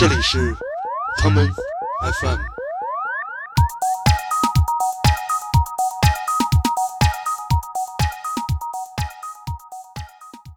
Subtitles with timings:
[0.00, 0.56] 这里是
[1.18, 1.46] 他们
[2.22, 2.59] ，FM。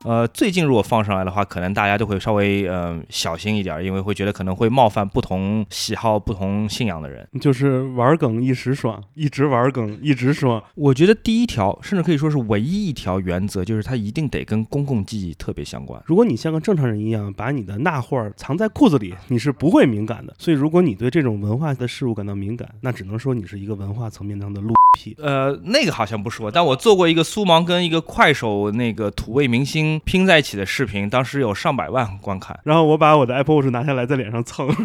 [0.04, 7.28] 呃，最近如果放上来的话，可能大家都会稍微呃小心一点，因为会觉得可能会冒犯不同喜好、不同信仰的人。
[7.40, 10.62] 就是玩梗一时爽，一直玩梗一直爽。
[10.76, 16.02] 我觉得第一条，甚至可以说是唯一一条原则，就是它一定得跟公共记忆特别相关。
[16.06, 20.34] 如果你像个正常人一样，把你的那会儿藏在裤子里，你是不会敏感的。
[20.38, 25.16] 所以，如果你对这种文化的事物感到敏感，那只能说你是一个文化层面上的路屁。
[25.20, 32.60] 呃，那个好像不说，但我做过一个苏芒跟一个快手那个土味明星拼在一起的视频，当时有上百万观看。
[32.64, 34.68] 然后我把我的 Apple Watch 拿下来，在脸上蹭。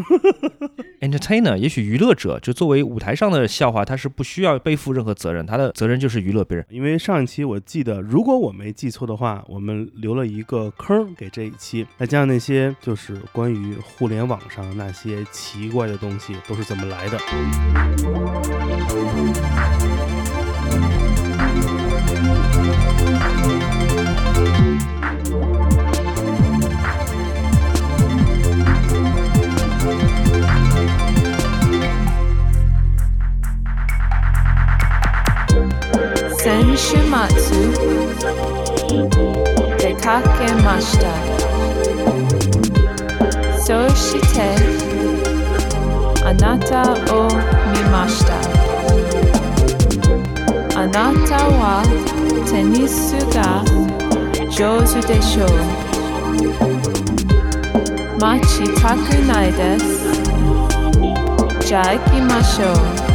[1.01, 6.67] Entertainer，也许娱乐者，就作为舞台上的笑话，他是不需要背负任何责任，他的责任就是娱乐别人。
[6.71, 17.19] 因为上一期我记得，如果我没记错的话，我们留了一个坑给这一期，再加上那些就是关于互联网上那些奇怪的东西都是怎么来的。
[36.79, 37.61] Nishimatsu
[39.81, 41.13] Dekakemashita
[43.65, 44.51] So shite
[46.29, 47.29] Anata o
[47.73, 48.39] mimashita.
[50.79, 51.83] Anata wa
[52.47, 53.51] Tenisuga
[54.57, 55.55] ga de Shou
[58.21, 59.99] Machi takunai desu.
[61.69, 63.08] じゃあ行きましょう。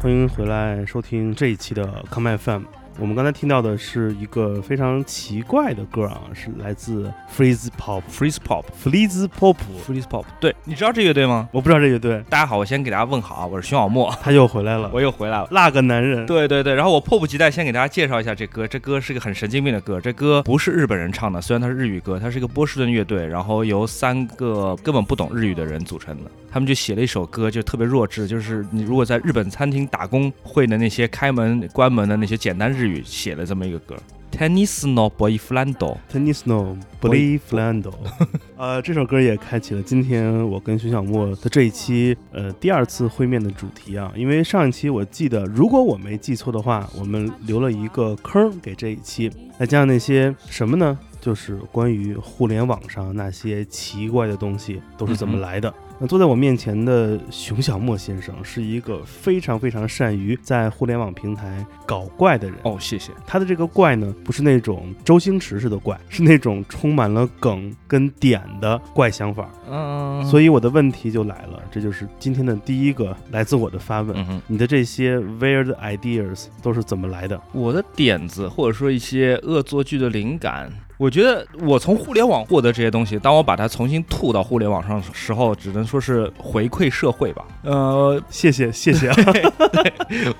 [0.00, 2.77] 欢迎回来收听这一期的康麦 FM。
[3.00, 8.64] 我们刚才听到的是一个非常奇怪的歌啊，是来自 Freeze Pop Freeze Pop。
[8.82, 9.56] Freeze Pop。
[9.86, 11.48] Freeze Pop，对，你知道这乐队吗？
[11.52, 15.46] 我不知道这乐队，大家好，我先给大家问好啊，我是熊小莫，他又回来了， 我又回来了。
[15.52, 16.26] 那个男人。
[16.26, 33.96] 对对对，然后我迫不及待先给大家介绍一下这歌，这歌是个很神经病的歌，这歌不是日本人唱的，虽然它是日语歌，它是一个波士顿乐队，然后由三个根本不懂日语的人组成的，他们就写了一首歌，就特别弱智，就是你如果在日本餐厅打工会的那些开门关门的那些简单日语写了这么一个歌。
[34.30, 35.74] Tennis no boyfriend
[36.12, 37.90] tennis no boyfriend
[38.58, 50.96] 呃，这首歌也开启了今天我跟徐小莫的这一期呃第二次会面的主题啊，因为上一期我记得，如果我没记错的话，我们留了一个坑给这一期，再加上那些什么呢？
[51.20, 55.72] 就是关于互联网上那些奇怪的东西都是怎么来的。
[56.00, 62.56] 那坐在我面前的熊小莫先生是一个非常非常善于在互联网平台搞怪的人。
[62.62, 63.10] 哦，谢谢。
[63.26, 69.50] 他的这个怪呢，不是那种周星驰式的怪，是那种充满了梗跟点的怪想法。
[69.68, 77.40] 嗯，所以我的问题就来了，这就是今天的第一个来自我的发问：嗯，你的这些 weird ideas 都是怎么来的？
[77.50, 87.44] 我的点子或者说一些恶作剧的灵感，我觉得我从互联网获得这些东西，当我把它重新吐到互联网上的时候，只能说是回馈社会吧。
[87.62, 89.16] 呃，谢谢谢谢 啊，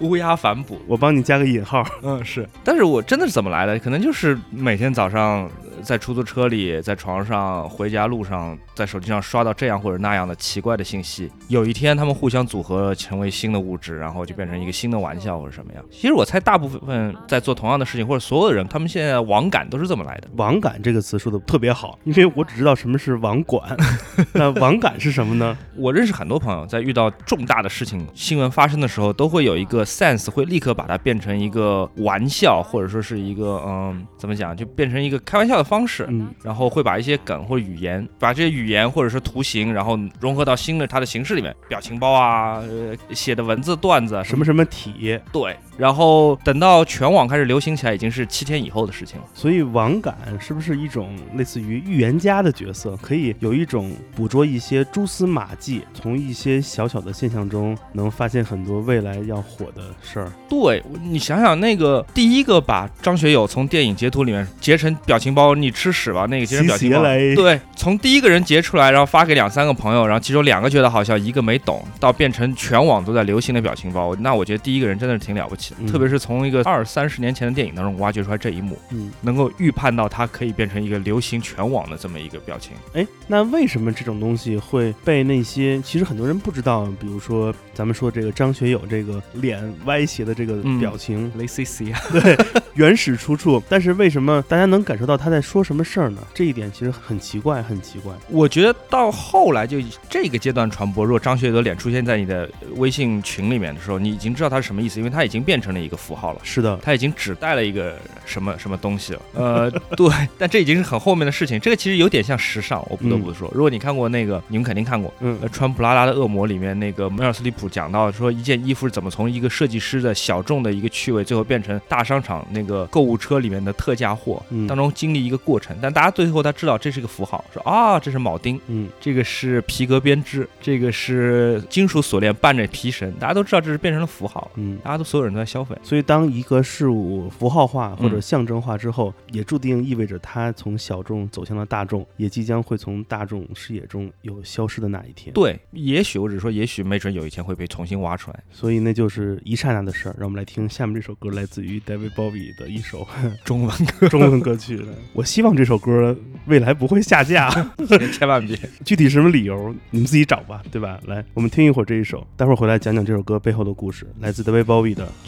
[0.01, 1.87] 乌鸦反哺，我帮你加个引号。
[2.03, 2.47] 嗯是。
[2.65, 3.79] 但是我真的是怎么来的？
[3.79, 11.31] 可能就是每天早上呃在出租车里、在床上、回家路上，在手机上刷到这样或者那样的奇怪的信息。
[11.49, 15.85] 有一天，他们互相组合成为新的物质，然后就变成一个新的玩笑或者什么样。
[15.91, 20.29] 其实我猜，大部分在做同样的事情，或者所有的人，他们现在网感都是这么来的。
[20.37, 23.77] 网感这个词说的特别好，因为我只知道什么是网管，
[24.35, 25.57] 那网感是什么呢？
[25.77, 36.07] 我认识很多朋友，在遇到重大的事情、新闻发生的时候，都会有一个 sense，会立刻把它变成一个玩笑，或者说是一个嗯，怎么讲，就变成一个开玩笑的方式。
[36.09, 49.25] 嗯，然后会把一些梗或者语言，把这些语言或者是图形，然后融合到新的它的形式里面，表情包啊，呃，写的文字段子啊什么什么体，对，然后等到全网开始流行起来，已经是七天以后的事情了。
[49.33, 52.97] 所以网感是不是一种类似于预言家的角色？
[53.01, 60.33] 可以有一种捕捉一些蛛丝马迹，从一些小小的现象中能发现很多未来要火的事儿。
[60.49, 67.03] 对你想想，那个第一个把张学友从电影截图里面截成表情包，你吃屎吧那个截成表情包，
[67.37, 82.73] 对，从第一个人截出来，然后发给两三个朋友，然后其中两个觉得好笑，一个没懂，到变成全网都在流行的表情包，那我觉得第一个人真的是挺了不起特别是从一个二三十年前的电影当中挖掘出来这一幕，嗯，能够预判到它可以变成一个流行全网的这么一个表情。
[82.95, 86.87] 哎，那为什么这种东西会被那些其实很多人不知道？
[87.01, 92.37] 比如说咱们说这个张学友这个脸歪斜的这个嗯表情，雷 C C 啊， 对
[92.75, 96.23] 原始出处，但是为什么大家能感受到他在说什么事儿呢？
[96.35, 98.13] 这一点其实很奇怪，很奇怪。
[98.29, 99.79] 我觉得到后来就
[100.09, 106.41] 这个阶段传播，如果张学友的脸出现在你的微信群里面的时候，你已经知道他是什么意思，因为他已经变成了一个符号了。
[106.43, 110.09] 是的，它已经指代了一个什么什么东西了，呃， 对，
[110.39, 111.59] 但这已经是很后面的事情。
[111.61, 113.51] 这个其实有点像时尚，我不得不说。
[113.55, 125.77] 如果你看过那个，你们肯定看过，嗯呃，穿普拉达的恶魔里面那个梅尔斯利普讲到说，一件衣服是怎么从一个设计师的小众的一个趣味，最后变成大商场那个购物车里面的特价货，嗯当中经历一个过程。
[125.81, 134.79] 但大家最后他知道这是个符号，说啊，这是铆钉，嗯，这个是皮革编织，这个是金属锁链伴着皮绳，大家都知道这是变成了符号，嗯。
[134.85, 135.75] 大家都所有人都在消费。
[135.83, 145.33] 所以，当一个事物符号化或者嗯象征化之后，也注定意味着它从小众走向了大众，也即将会从大众视野中有消失的那一天。
[145.33, 148.41] 对，也许我只说，也许没准有一天会被重新挖出来。
[148.51, 150.15] 所以那就是一刹那的事儿。
[150.19, 153.07] 让我们来听下面这首歌，来自于 David Bowie 的一首
[153.45, 154.85] 中文歌中文歌曲。
[155.15, 156.15] 我希望这首歌
[156.47, 157.49] 未来不会下架，
[158.13, 158.59] 千万别。
[158.85, 161.01] 具体什么理由你们自己找吧，对吧？
[161.07, 165.09] 来，我们听一会儿这一首，待会儿回来讲讲这首歌背后的故事，来自 David Bowie 的。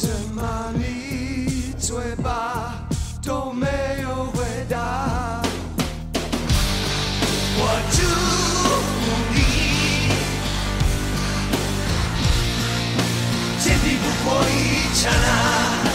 [0.00, 2.86] 怎么你嘴巴
[3.20, 3.66] 都没
[4.00, 5.42] 有回答？
[7.60, 7.98] 我祝
[8.94, 9.36] 福你，
[13.60, 14.52] 天地不过一
[14.94, 15.87] 刹那。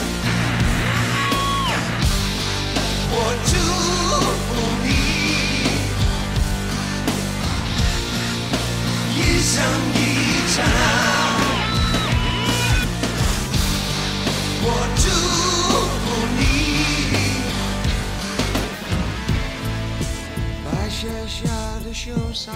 [21.93, 22.51] 下的羞洒，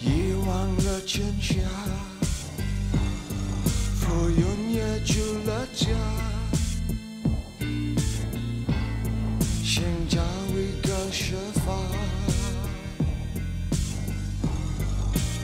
[0.00, 1.56] 遗忘了春夏，
[4.00, 5.88] 浮云也出了家，
[9.62, 10.22] 寻找
[10.54, 11.76] 一个说法。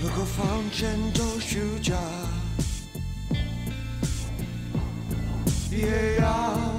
[0.01, 1.95] 如果房间都虚假。
[5.71, 6.78] 也要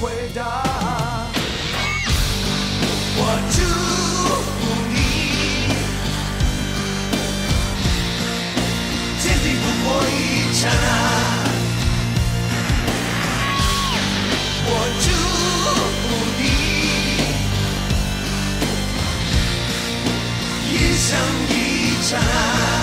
[0.00, 0.40] 回答。
[3.16, 3.20] 我
[3.50, 4.58] 祝福
[4.92, 4.96] 你，
[9.22, 10.12] 天地不过一
[10.52, 10.86] 刹那。
[14.66, 14.68] 我
[15.00, 15.06] 祝
[16.02, 16.04] 福
[16.38, 16.42] 你，
[20.72, 21.06] 一生
[21.48, 21.52] 一
[22.02, 22.73] 刹那。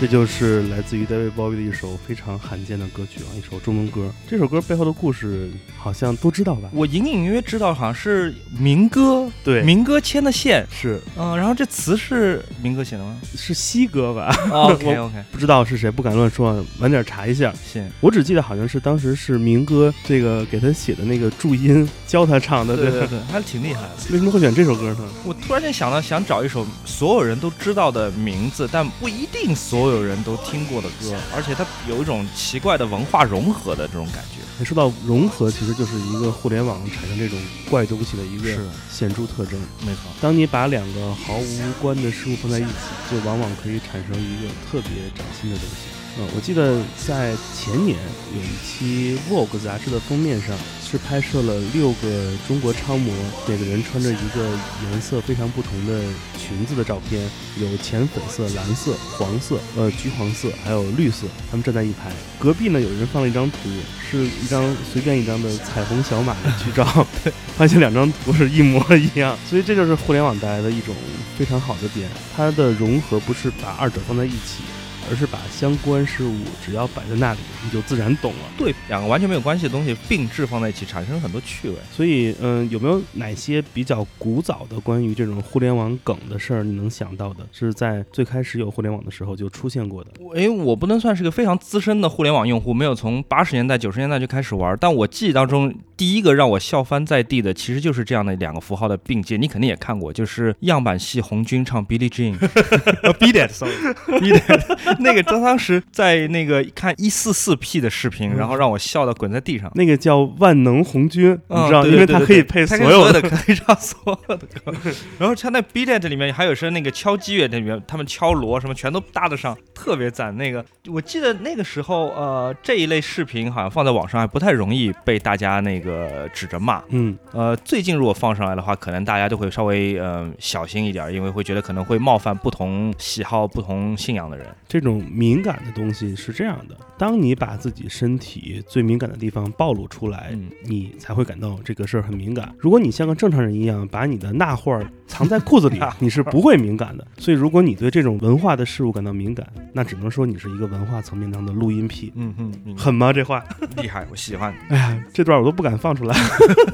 [0.00, 4.08] 这就是来自于 David Bowie 的一首非常罕见的歌曲啊，一首中文歌。
[4.28, 6.70] 这首歌背后的故事好像都知道吧？
[6.72, 17.52] 我隐隐约约知道，好像是民歌，对民歌牵的线，是嗯、然后这词是民歌写的吗是西歌吧？？OK OK，不知道是谁，不敢乱说，晚点查一下。
[17.66, 23.90] 行，我只记得好像是当时是民歌这个给他写的那个注音教他唱的，吧对对对，还挺厉害的。
[24.12, 25.08] 为什么会选这首歌呢？
[25.24, 34.64] 我突然间想到，想找一首所有人都知道的名字，但不一定所有人都听过的歌，而且它有一种奇怪的文化融合的这种感觉。
[34.64, 37.38] 说到融合，其实就是一个互联网产生这种
[37.70, 38.58] 怪东西的一个
[38.90, 39.58] 显著特征。
[39.86, 42.68] 没错，当你把两个毫无关的事物放在一起，
[43.10, 45.76] 就往往可以产生一个特别崭新的东西。
[46.18, 47.96] 嗯，我记得在前年
[48.34, 50.58] 有一期《Vogue》杂志的封面上，
[50.90, 53.12] 是拍摄了六个中国超模，
[53.46, 56.00] 每个人穿着一个颜色非常不同的
[56.38, 57.28] 裙子的照片，
[57.60, 62.10] 有浅粉色、蓝色、黄色、呃橘黄色，还有绿色，他们站在一排。
[62.38, 63.68] 隔壁呢，有人放了一张图，
[64.10, 67.06] 是一张随便一张的彩虹小马的剧照，
[67.58, 70.94] 发现两张图是一模一样，所以这就是互联网带来的一种
[71.36, 74.64] 非常好的点，它的融合不是把二者放在一起。
[75.10, 76.34] 而是把相关事物
[76.64, 78.38] 只要摆在那里，你就自然懂了。
[78.56, 81.76] 对，两个完全没有关系的东西并置放在一起，产生很多趣味。
[81.90, 87.46] 所以，嗯，有没有哪些比较古早的关于这种互联网梗的事儿，你能想到的？
[87.52, 90.10] 是在最开始有互联网的时候就出现过的？
[90.34, 94.76] 诶，我不能算是个非常资深的互联网用户，没有从八十年代、九十年代就开始玩。
[94.80, 99.36] 但我记忆当中，第一个让我笑翻在地的，其实就是这样的两个符号的并接。
[99.36, 104.97] 你肯定也看过，就是样板戏红军唱 Billie Jean，Beat It，Sorry，Beat It。
[105.04, 109.70] 那个他当时在那个看一四四 P 的视频，然后让我笑到滚在地上。
[109.74, 113.20] 那个叫万能红军，你知道，因为他可以配所有的。
[113.20, 114.72] 的 可以唱所有的歌。
[115.18, 120.36] 然后他那 Beat 里面还有是那个敲击乐里面，他们敲锣什么全都搭得上，特别赞。
[120.36, 126.80] 那个我记得那个时候，呃，这一类视频好像放在网上还不太容易被大家那个指着骂。
[126.90, 134.46] 嗯，呃，最近如果放上来的话，可能大家都会稍微呃小心一点，因为会觉得可能会冒犯不同喜好、不同信仰的人。
[134.68, 142.52] 这种这种敏感的东西是这样的：当你把自己身体最敏感的地方暴露出来，嗯你才会感到这个事儿很敏感。
[142.58, 147.06] 如果你像个正常人一样把你的那会儿藏在裤子里， 你是不会敏感的。
[147.18, 152.12] 所以，如果你对这种文化的事物感到敏感，那只能说你是一个文化层面上的录音癖。
[152.16, 153.12] 嗯哼，明白狠吗？
[153.12, 153.44] 这话？
[153.76, 154.52] 厉害，我喜欢。
[154.68, 156.16] 哎呀，这段我都不敢放出来，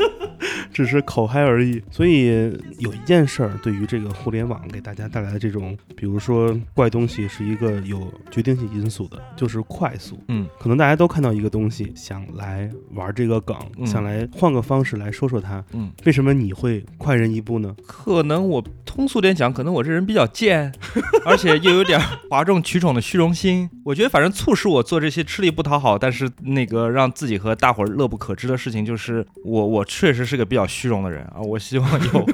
[0.73, 1.83] 只是口嗨而已。
[1.91, 2.27] 所以
[2.79, 10.14] 有一件事儿，对于这个互联网给大家带来的这种，比如说怪东西，是一个有决定性因素的，就是快速。
[10.29, 15.65] 嗯，可能大家都看到一个东西，想来玩这个梗，嗯想来换个方式来说说它。
[15.73, 17.75] 嗯，为什么你会快人一步呢？
[17.87, 20.73] 可能我通俗点讲，可能我这人比较贱，
[21.27, 23.69] 而且又有点哗众取宠的虚荣心。
[23.85, 31.41] 我觉得反正促使我做这些吃力不讨好，但是那个让自己和大伙儿乐不可支的事情，就是我我确实是个比较虚荣的人啊。
[31.41, 32.27] 我希望有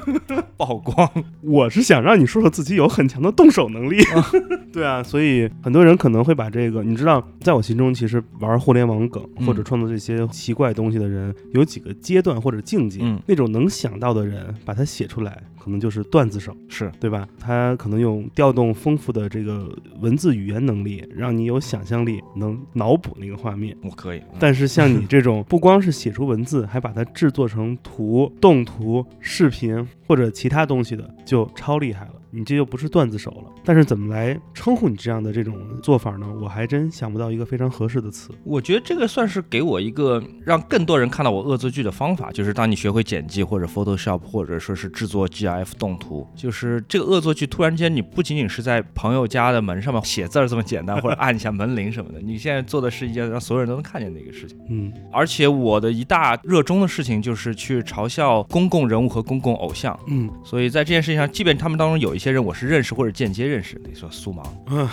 [0.57, 1.09] 曝光。
[1.43, 3.97] 我是想让你说说自己有很强的动手能力。
[4.71, 12.99] 对啊，所以很多人可能会把这个，你知道，在我心中，其实玩互联网梗嗯或者创作这些奇怪东西的人，有几个阶段或者境界。
[13.01, 17.27] 嗯那种能想到的人，把它写出来，可能就是段子手，是，对吧？
[17.39, 23.75] 他可能用调动丰富的这个文字语言能力，让你有想象力，能脑补那个画面。
[23.83, 24.19] 我可以。
[24.19, 32.13] 嗯但是像你这种， 不光是写出文字，还把它制作成图、动图、视频或者其他东西的，就超厉害了。
[32.31, 33.51] 你这就不是段子手了。
[33.63, 36.25] 但是怎么来称呼你这样的这种做法呢？
[36.41, 38.29] 我还真想不到一个非常合适的词。
[38.43, 54.57] 我觉得这个算是给我一个让更多人看到我恶作剧的方法，就是当你学会剪辑或者 Photoshop 或者说是制作 GIF 动图，就是这个恶作剧突然间你不仅仅是在朋友家的门上面写字儿这么简单，或者按一下门铃什么的，你现在做的是一件让所有人都能看见的一个事情。
[54.69, 64.87] 嗯而且我的一大热衷的事情就是去嘲笑公共人物和公共偶像，嗯所以在这件事情上，即便他们当中有一些人我是认识或者间接认识，你说苏芒，嗯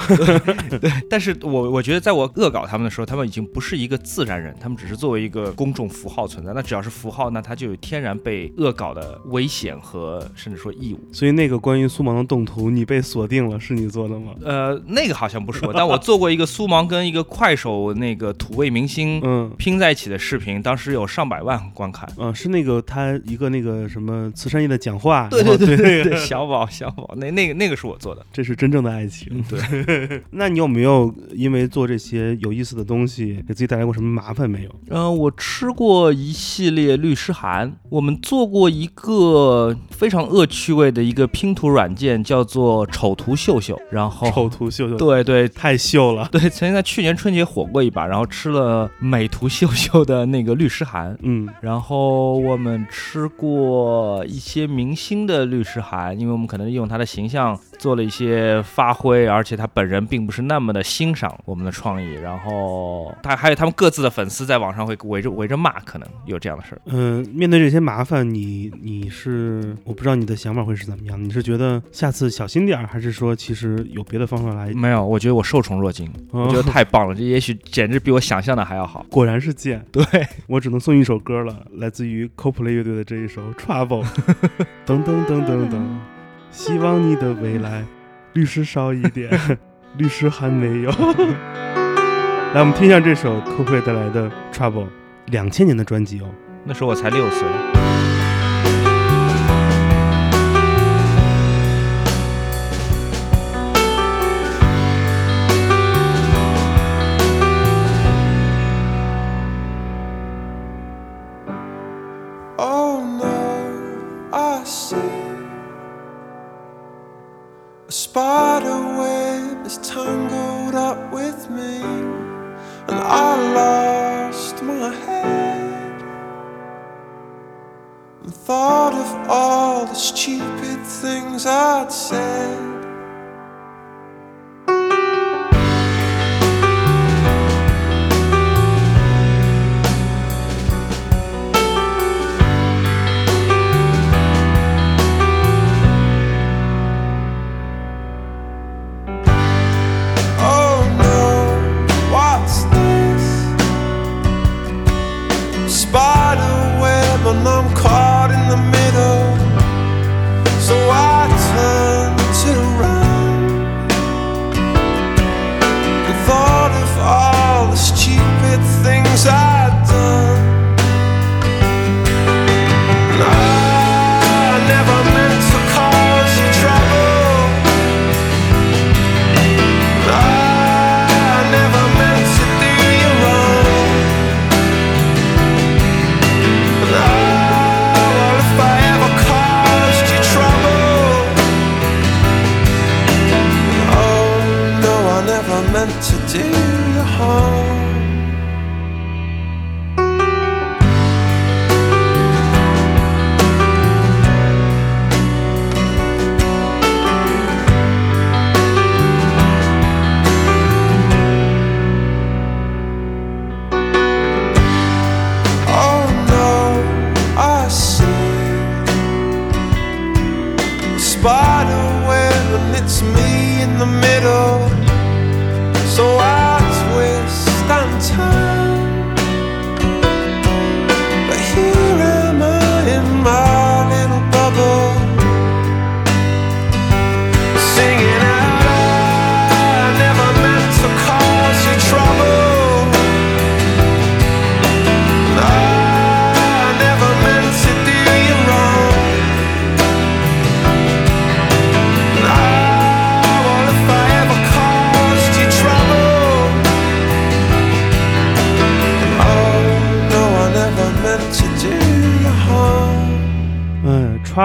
[0.71, 6.55] 对 对，但是我我觉得在我恶搞他们的时候，他们已经不是一个自然人，他们只是作为一个公众符号存在。
[6.55, 11.01] 那只要是符号，那他就有天然被恶搞的危险和甚至说义务。
[11.13, 14.33] 所以那个关于苏芒的动图，你被锁定了，是你做的吗？
[14.43, 19.53] 呃，那个好像不是我，但我做过一个苏芒跟一个快手那个土味明星嗯。
[19.59, 22.09] 拼在一起的视频，当时有上百万观看。
[22.17, 28.25] 嗯，是那个他一个那个什么慈善业的讲话，对对对对对，小宝小宝，那那个那个是我做的。
[28.33, 29.45] 这是真正的爱情。
[29.49, 34.75] 对， 那你有没有因为做这些有意思的东西，给自己带来过什么麻烦没有？
[34.89, 43.79] 嗯、我吃过一系列律师函，我们做过一个非常恶趣味的一个拼图软件，叫做丑图秀秀。
[43.91, 46.29] 然后，丑图秀秀，对对太秀了。
[46.31, 51.17] 对，曾经在去年春节火过一把，然后吃了美图秀秀的那个律师函。
[51.23, 62.12] 嗯然后我们吃过一些明星的律师函，因为我们可能用他的形象做了一些发挥，而且他本人并不是那么的欣赏我们的创意。
[62.23, 66.81] 然后他还有他们各自的粉丝在网上会围着围着骂，可能有这样的事儿。
[66.85, 71.23] 嗯、面对这些麻烦，你你是我不知道你的想法会是怎么样？
[71.23, 74.71] 你是觉得下次小心点儿，还是说其实有别的方法来？
[74.75, 79.07] 没有，我觉得我受宠若惊，我觉得哦太棒了，这也许简直比我想象的还要好。
[79.11, 79.85] 果然是贱。
[79.91, 80.05] 对，
[80.47, 84.05] 我只能送一首歌了，来自于 Coldplay 乐队的这一首《Trouble》。
[84.85, 85.83] 噔噔噔噔噔，
[86.59, 87.85] 希望你的未来
[88.33, 89.31] 律师少一点，
[89.97, 90.91] 律师还没有。
[92.53, 94.88] 来，我们听一下这首 coco 带来的 Trouble，
[95.27, 96.25] 两千年的专辑哦。
[96.65, 97.78] 那时候我才六岁。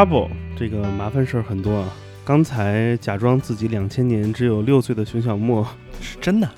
[0.04, 1.90] ，Trouble 这个麻烦事儿很多啊。
[2.26, 5.66] 刚才假装自己两千年只有六岁的熊小莫，
[6.02, 6.50] 是真的。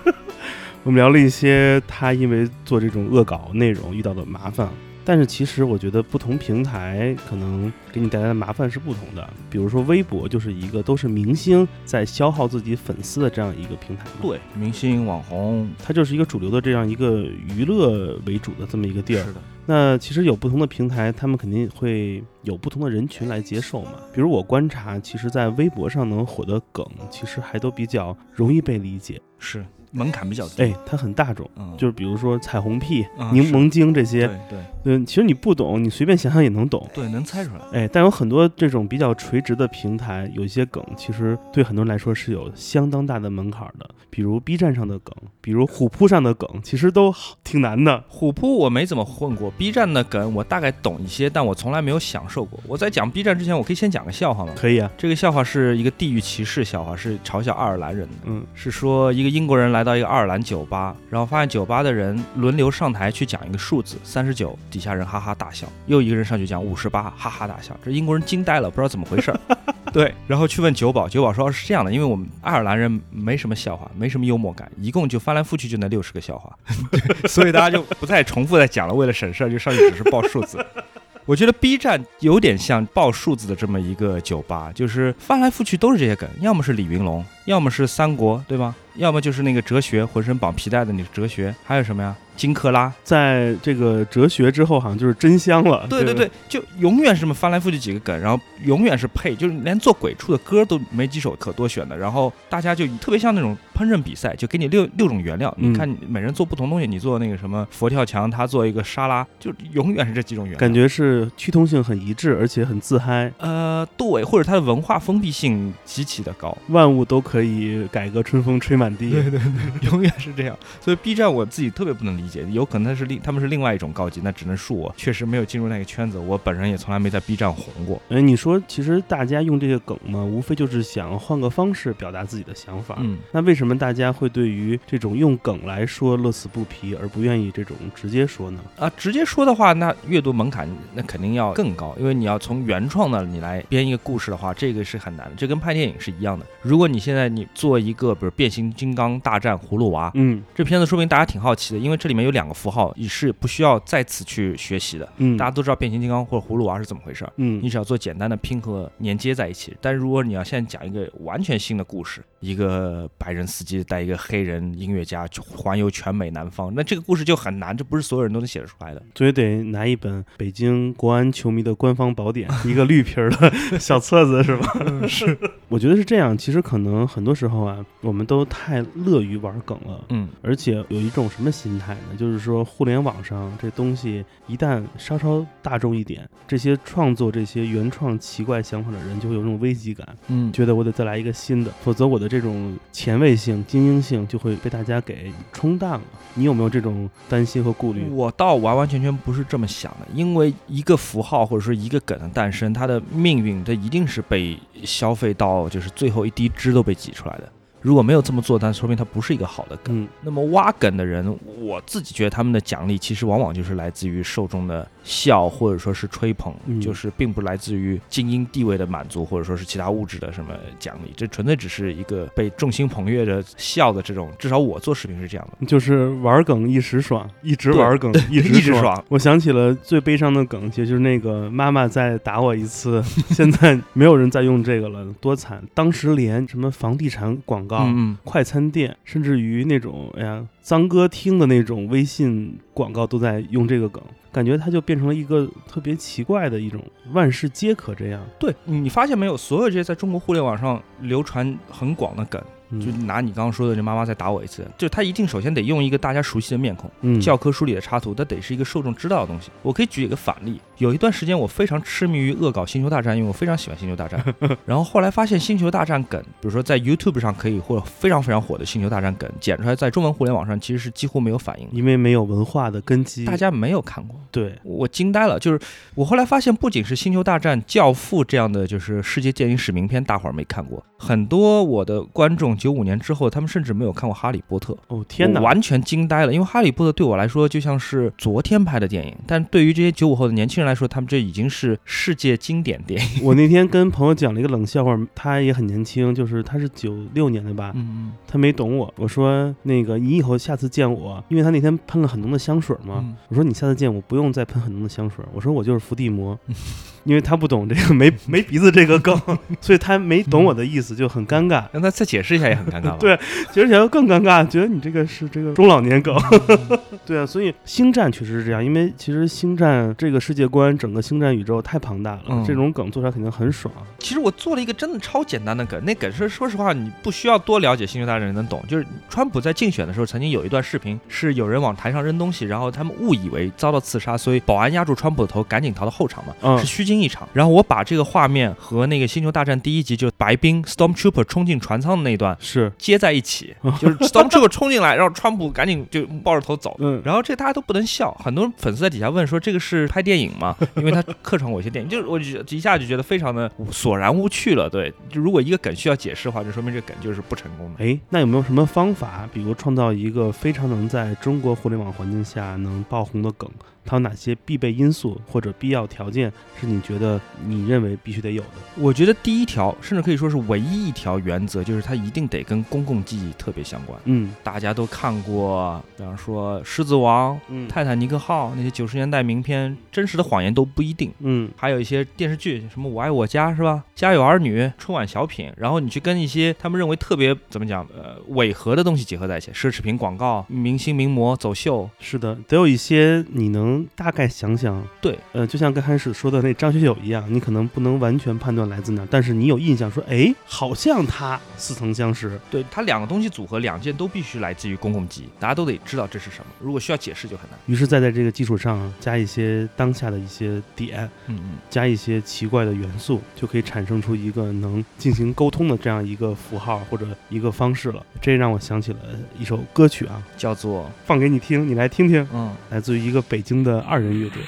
[0.84, 4.68] 我们聊了一些他因为做这种恶搞内容遇到的麻烦。
[5.04, 9.26] 但是其实我觉得不同平台可能给你带来的麻烦是不同的。
[9.48, 19.24] 比如说微博就是一个都是明星在消耗自己粉丝的这样一个平台，对，明星网红它就是一个主流的这样一个娱乐为主的这么一个地儿。
[19.24, 23.92] 是的，那其实有不同的平台，他们肯定会有不同的人群来接受嘛。
[24.14, 29.20] 比如我观察，其实，在微博上能火的梗，其实还都比较容易被理解。
[29.38, 30.62] 是门槛比较低。
[30.62, 36.88] 哎，它很大众，嗯，就是比如说彩虹屁、柠檬精这对些，对嗯，其实你不懂，你随便想想也能懂。
[36.94, 37.60] 对，能猜出来。
[37.72, 48.02] 哎，但有很多这种比较垂直的平台，有一些梗其实对很多人来说是有相当大的门槛的，比如 B 站上的梗，比如虎扑上的梗，其实都挺难的。
[48.08, 52.58] 虎扑我没怎么混过，B 站的梗我大概懂一些，但我从来没有享受过。
[52.66, 54.52] 我在讲 B 站之前，我可以先讲个笑话吗？
[54.56, 58.14] 可以啊，这个笑话是一个地域歧视笑话，是嘲笑爱尔兰人的。
[58.24, 69.40] 嗯是说一个英国人来到一个爱尔兰酒吧，然后发现酒吧的人轮流上台去讲一个数字三十九，底下人哈哈大笑，又一个人上去讲五十八，哈哈大笑，这英国人惊呆了，不知道怎么回事儿。
[69.98, 76.56] 对，然后去问酒保，酒保说是这样的，因为我们爱尔兰人没什么笑话，没什么幽默感，一共就翻来覆去就那六十个笑话，
[77.26, 80.64] 所以大家就不再重复再讲了，为了省事儿就上去只是报数字。
[81.26, 88.72] 我觉得 B 站有点像报数字的这么一个酒吧，就是翻来覆去都是这些梗，要么是李云龙，要么是三国，对吧？
[88.98, 92.14] 要么就是那个哲学，浑身绑皮带的那个哲学，还有什么呀？
[92.36, 95.84] 金克拉，在这个哲学之后，好像就是真香了。
[95.90, 116.56] 对对对对，就永远是这么翻来覆去几个梗，然后永远是配，就是连做鬼畜的歌都没几首可多选的，然后大家就特别像那种烹饪比赛，就给你六六种原料，嗯你看每人做不同东西，你做那个什么佛跳墙，他做一个沙拉，就永远是这几种原料，感觉是趋同性很一致，而且很自嗨，呃对，或者它的文化封闭性极其的高。
[116.68, 119.10] 万物都可以改革春风吹满满地。
[119.10, 119.40] 对对对，
[119.90, 120.56] 永远是这样。
[120.80, 128.00] 所以 B 站我自己特别不能理解，有可能是另他们是另外一种高级，那只能恕我确实没有进入那个圈子，我本人也从来没在 B 站红过。
[128.08, 132.96] 哎，你说其实大家用这个梗嘛，无非就是想换个方式表达自己的想法。
[133.00, 138.60] 嗯，那为什么大家会对于这种用梗来说乐此不疲，而不愿意这种直接说呢？
[138.78, 146.46] 啊，直接说的话，那阅读门槛那肯定要更高，因为你要从原创的你来编一个故事的话，这个是很难的，这跟拍电影是一样的。
[146.62, 155.08] 如果你现在你做一个，比如变形金刚大战葫芦娃，嗯这片子说明大家挺好奇的，因为这里面有两个符号，你是不需要再次去学习的。
[155.16, 159.76] 嗯，大家都知道变形金刚或者葫芦娃是怎么回事儿，嗯你只要做简单的拼合连接在一起。
[159.80, 169.02] 但是如果你要现在讲一个完全新的故事，一个白人司机带一个黑人音乐家去环游全美南方，那这个故事就很难，这不是所有人都能写得出来的。
[169.14, 174.72] 所以得拿一本北京国安球迷的官方宝典，一个绿皮儿的 小册子，是吧？
[175.08, 175.36] 是，
[175.68, 176.36] 我觉得是这样。
[176.36, 180.04] 其实可能很多时候啊，我们都太乐于玩梗了。
[180.10, 182.16] 嗯，而且有一种什么心态呢？
[182.16, 196.02] 就是说，互联网上这东西一旦稍稍大众一点，这些创作这些原创奇怪想法的人就会有这种危机感，嗯，觉得我得再来一个新的，否则我的这种前卫性、精英性就会被大家给冲淡了。
[196.34, 198.08] 你有没有这种担心和顾虑？
[198.10, 207.50] 我倒完完全全不是这么想的，因为一个符号或者说一个梗的诞生，它的命运它一定是被消费到就是最后一滴汁都被挤出来的。
[207.80, 210.02] 如果没有这么做，那说明它不是一个好的梗。
[210.02, 224.30] 嗯那么挖梗的人，我自己觉得他们的奖励其实往往就是来自于受众的笑，或者说是吹捧，嗯就是并不来自于精英地位的满足，或者说是其他物质的什么奖励，这纯粹只是一个被众星捧月的笑的这种。
[224.38, 225.66] 至少我做视频是这样的。
[225.66, 229.02] 就是玩梗一时爽，一直玩梗一直爽。
[229.08, 235.64] 我想起了最悲伤的梗，其实就是那个妈妈再打我一次， 现在没有人再用这个了，多惨！
[235.72, 237.88] 当时连什么房地产广告、
[238.24, 244.02] 快餐店，甚至于那种哎呀脏歌厅的那种微信广告都在用这个梗，
[244.38, 246.80] 感觉它就变成了一个特别奇怪的一种
[247.12, 248.24] 万事皆可这样。
[248.38, 256.88] 对你发现没有，所有这些在中国互联网上流传很广的梗，嗯就拿你刚刚说的这妈妈再打我一次，就他一定首先得用一个大家熟悉的面孔。
[257.00, 259.50] 嗯教科书里的插图，它得是一个受众知道的东西。
[259.60, 264.20] 我可以举一个反例，有一段时间我非常痴迷于恶搞《星球大战》，因为我非常喜欢《星球大战》。
[264.64, 274.18] 然后后来发现《星球大战》梗，比如说在 YouTube 上可以或者非常非常火的《星球大战》梗，剪出来在中文互联网上其实是几乎没有反应，因为没有文化的根基，大家没有看过。
[274.30, 275.58] 对我惊呆了，就是
[275.94, 284.72] 我后来发现，不仅是《星球大战》《教父》这样的就是世界电影史名片，大伙儿没看过，很多我的观众九五年之后，他们甚至没有看过《哈利波特》。
[284.88, 293.24] 哦天哪，完全惊呆了，因为《哈利波特》对我来说就像是昨天拍的电影，但对于这些九五后的年轻人来说，他们这已经是世界经典电影。
[293.24, 298.92] 我那天跟朋友讲了一个冷笑话，他也很年轻，就是他是九六年的吧，嗯他没懂我。
[298.96, 306.38] 我说那个你以后下次见我，因为他那天喷了很浓的香水嘛，嗯我说你下次见我不用再喷很浓的香水，我说我就是伏地魔，
[307.04, 309.20] 因为他不懂这个没 没鼻子这个梗，
[309.60, 311.64] 所以他没懂我的意思，就很尴尬。
[311.72, 312.96] 让他再解释一下也很尴尬吧？
[313.00, 313.18] 对
[313.52, 316.14] 其实想要更尴尬，觉得你这个是这个中老年梗。
[317.06, 323.72] 对啊，所以星战确实是这样，因为其实星战这个世界观，整个星战宇宙太庞大了，嗯这种梗做出来肯定很爽。
[323.98, 328.62] 其实我做了一个真的超简单的梗，那梗是说实话，你不需要多了解《星球大战》能懂。
[328.68, 337.28] 就是川普在竞选的时候，曾经有一段视频是有人往台上扔东西，然后他们误以为遭到刺杀，所以保安压住川普的头，赶紧逃到后场嘛，嗯是虚惊一场。
[337.32, 346.74] 然后我把这个画面和那个《星球大战》第一集就白冰 Stormtrooper 冲进船舱的那一段是，接在一起， 就是 Stormtrooper 冲进来，然后川普赶紧就抱着头走。
[346.80, 350.56] 嗯，然后这大家都不能笑，很多粉丝在底下问说这个是拍电影吗？
[350.76, 354.68] 因为他客串过一些电影，就是我就一下就觉得非常的索然无趣了。
[354.70, 357.84] 对，就如果一个梗需要解释的话，就说明这个梗就是不成功的。
[357.84, 363.50] 哎，那有没有什么方法，比如创造一个非常能在中国互联网环境下能爆红的梗？
[363.88, 368.48] 它有哪些必备因素或者必要条件是你觉得你认为必须得有的？
[368.76, 373.98] 我觉得第一条，甚至可以说是唯一一条原则，就是它一定得跟公共记忆特别相关。
[374.04, 381.10] 嗯大家都看过，比方说《狮子王》《嗯泰坦尼克号》那些九十年代名片，真实的谎言都不一定。
[381.20, 383.82] 嗯还有一些电视剧，什么《我爱我家》是吧？
[383.98, 402.38] 《家有儿女》春晚小品，然后你去跟一些他们认为特别怎么讲，呃，违和的东西结合在一起，奢侈品广告、明星名模走秀，是的，得有一些你能能大概想想，对，呃，就像刚开始说的那张学友一样，你可能不能完全判断来自哪儿，但是你有印象说，哎，好像他似曾相识。
[402.50, 406.46] 对，他两个东西组合，两件都必须来自于公共记忆，大家都得知道这是什么。
[406.60, 407.58] 如果需要解释就很难。
[407.66, 418.04] 于是再在这个基础上加一些当下的一些点，嗯嗯，加一些奇怪的元素，就可以产生出一个能进行沟通的这样一个符号或者一个方式了。
[418.20, 418.98] 这让我想起了
[419.38, 424.42] 一首歌曲啊，叫做放给你听，你来听听，嗯，来自于一个北京的二人乐队。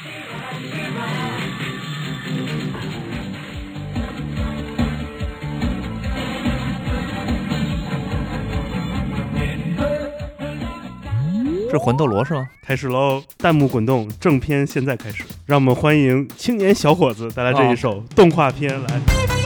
[11.70, 12.48] 是魂斗罗是吗？
[12.62, 13.22] 开始喽！
[13.38, 19.39] 弹幕滚动，正片现在开始，让我们欢迎青年小伙子带来这一首动画片来。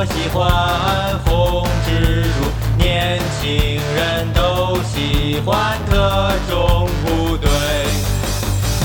[0.00, 2.46] 我喜欢红蜘蛛。
[2.78, 7.50] 年轻人都喜欢特种部队，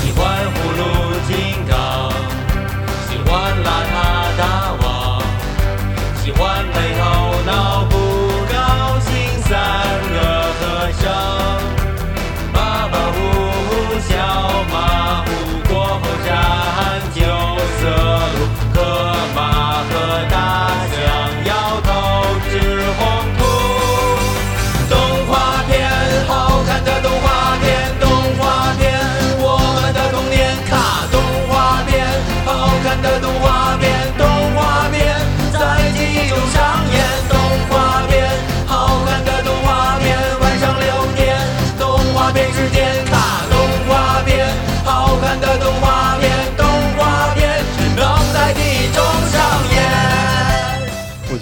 [0.02, 0.82] 喜欢葫芦
[1.28, 2.03] 金刚。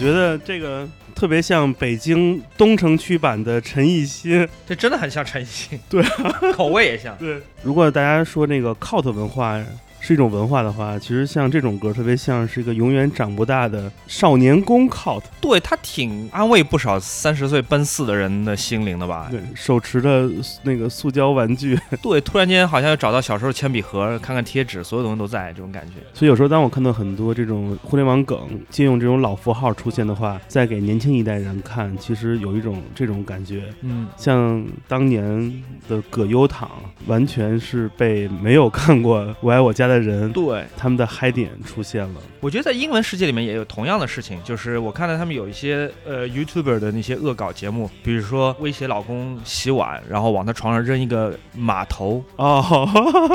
[0.02, 4.46] 觉得这个特别像北京东城区版的陈奕迅。
[4.66, 6.02] 这真的很像陈奕迅，对，
[6.52, 7.16] 口味也像。
[7.18, 9.64] 对，如果大家说那个 cult 文化
[10.04, 15.22] 是一种文化的话，其实像这种歌特别像是一个永远长不大的少年宫 cult。
[15.40, 19.28] 对他挺安慰不少三十岁奔四的人的心灵的吧？
[19.30, 20.28] 对，手持着
[20.64, 25.92] 那个塑胶玩具， 对，突然间好像又找到小时候铅笔盒，看看贴纸，所有东西都在，这种感觉。
[26.12, 28.36] 所以有时候当我看到很多这种互联网梗
[28.70, 33.72] 借用这种老符号出现的话，再给年轻一代人看，其实有一种这种感觉。
[33.82, 36.68] 嗯，像当年的葛优躺，
[37.06, 42.20] 完全是被没有看过《我爱我家》的人，对，他们的嗨点出现了。
[42.40, 52.24] 我觉得在英文世界里面也有同样的事情，就是我看到他们有一些呃 YouTuber 的那些恶搞节目，比如说威胁老公洗碗，然后往他床上扔一个码头。
[52.36, 52.88] 哦，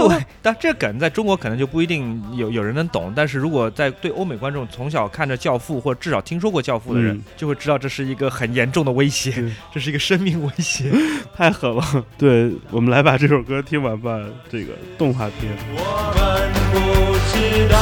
[0.08, 10.92] 对， 但这梗在中国可能就不一定有有人能懂，但是如果在对欧美观众从小看着《教父》或者至少听说过《教父》的人，嗯就会知道这是一个很严重的威胁，对这是一个生命威胁。
[11.36, 12.06] 太狠了。
[12.18, 14.20] 对，我们来把这首歌听完吧。
[14.50, 15.56] 这个动画片。
[15.76, 17.78] 我们不知道，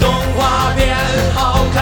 [0.00, 0.96] 动画片，
[1.34, 1.81] 好看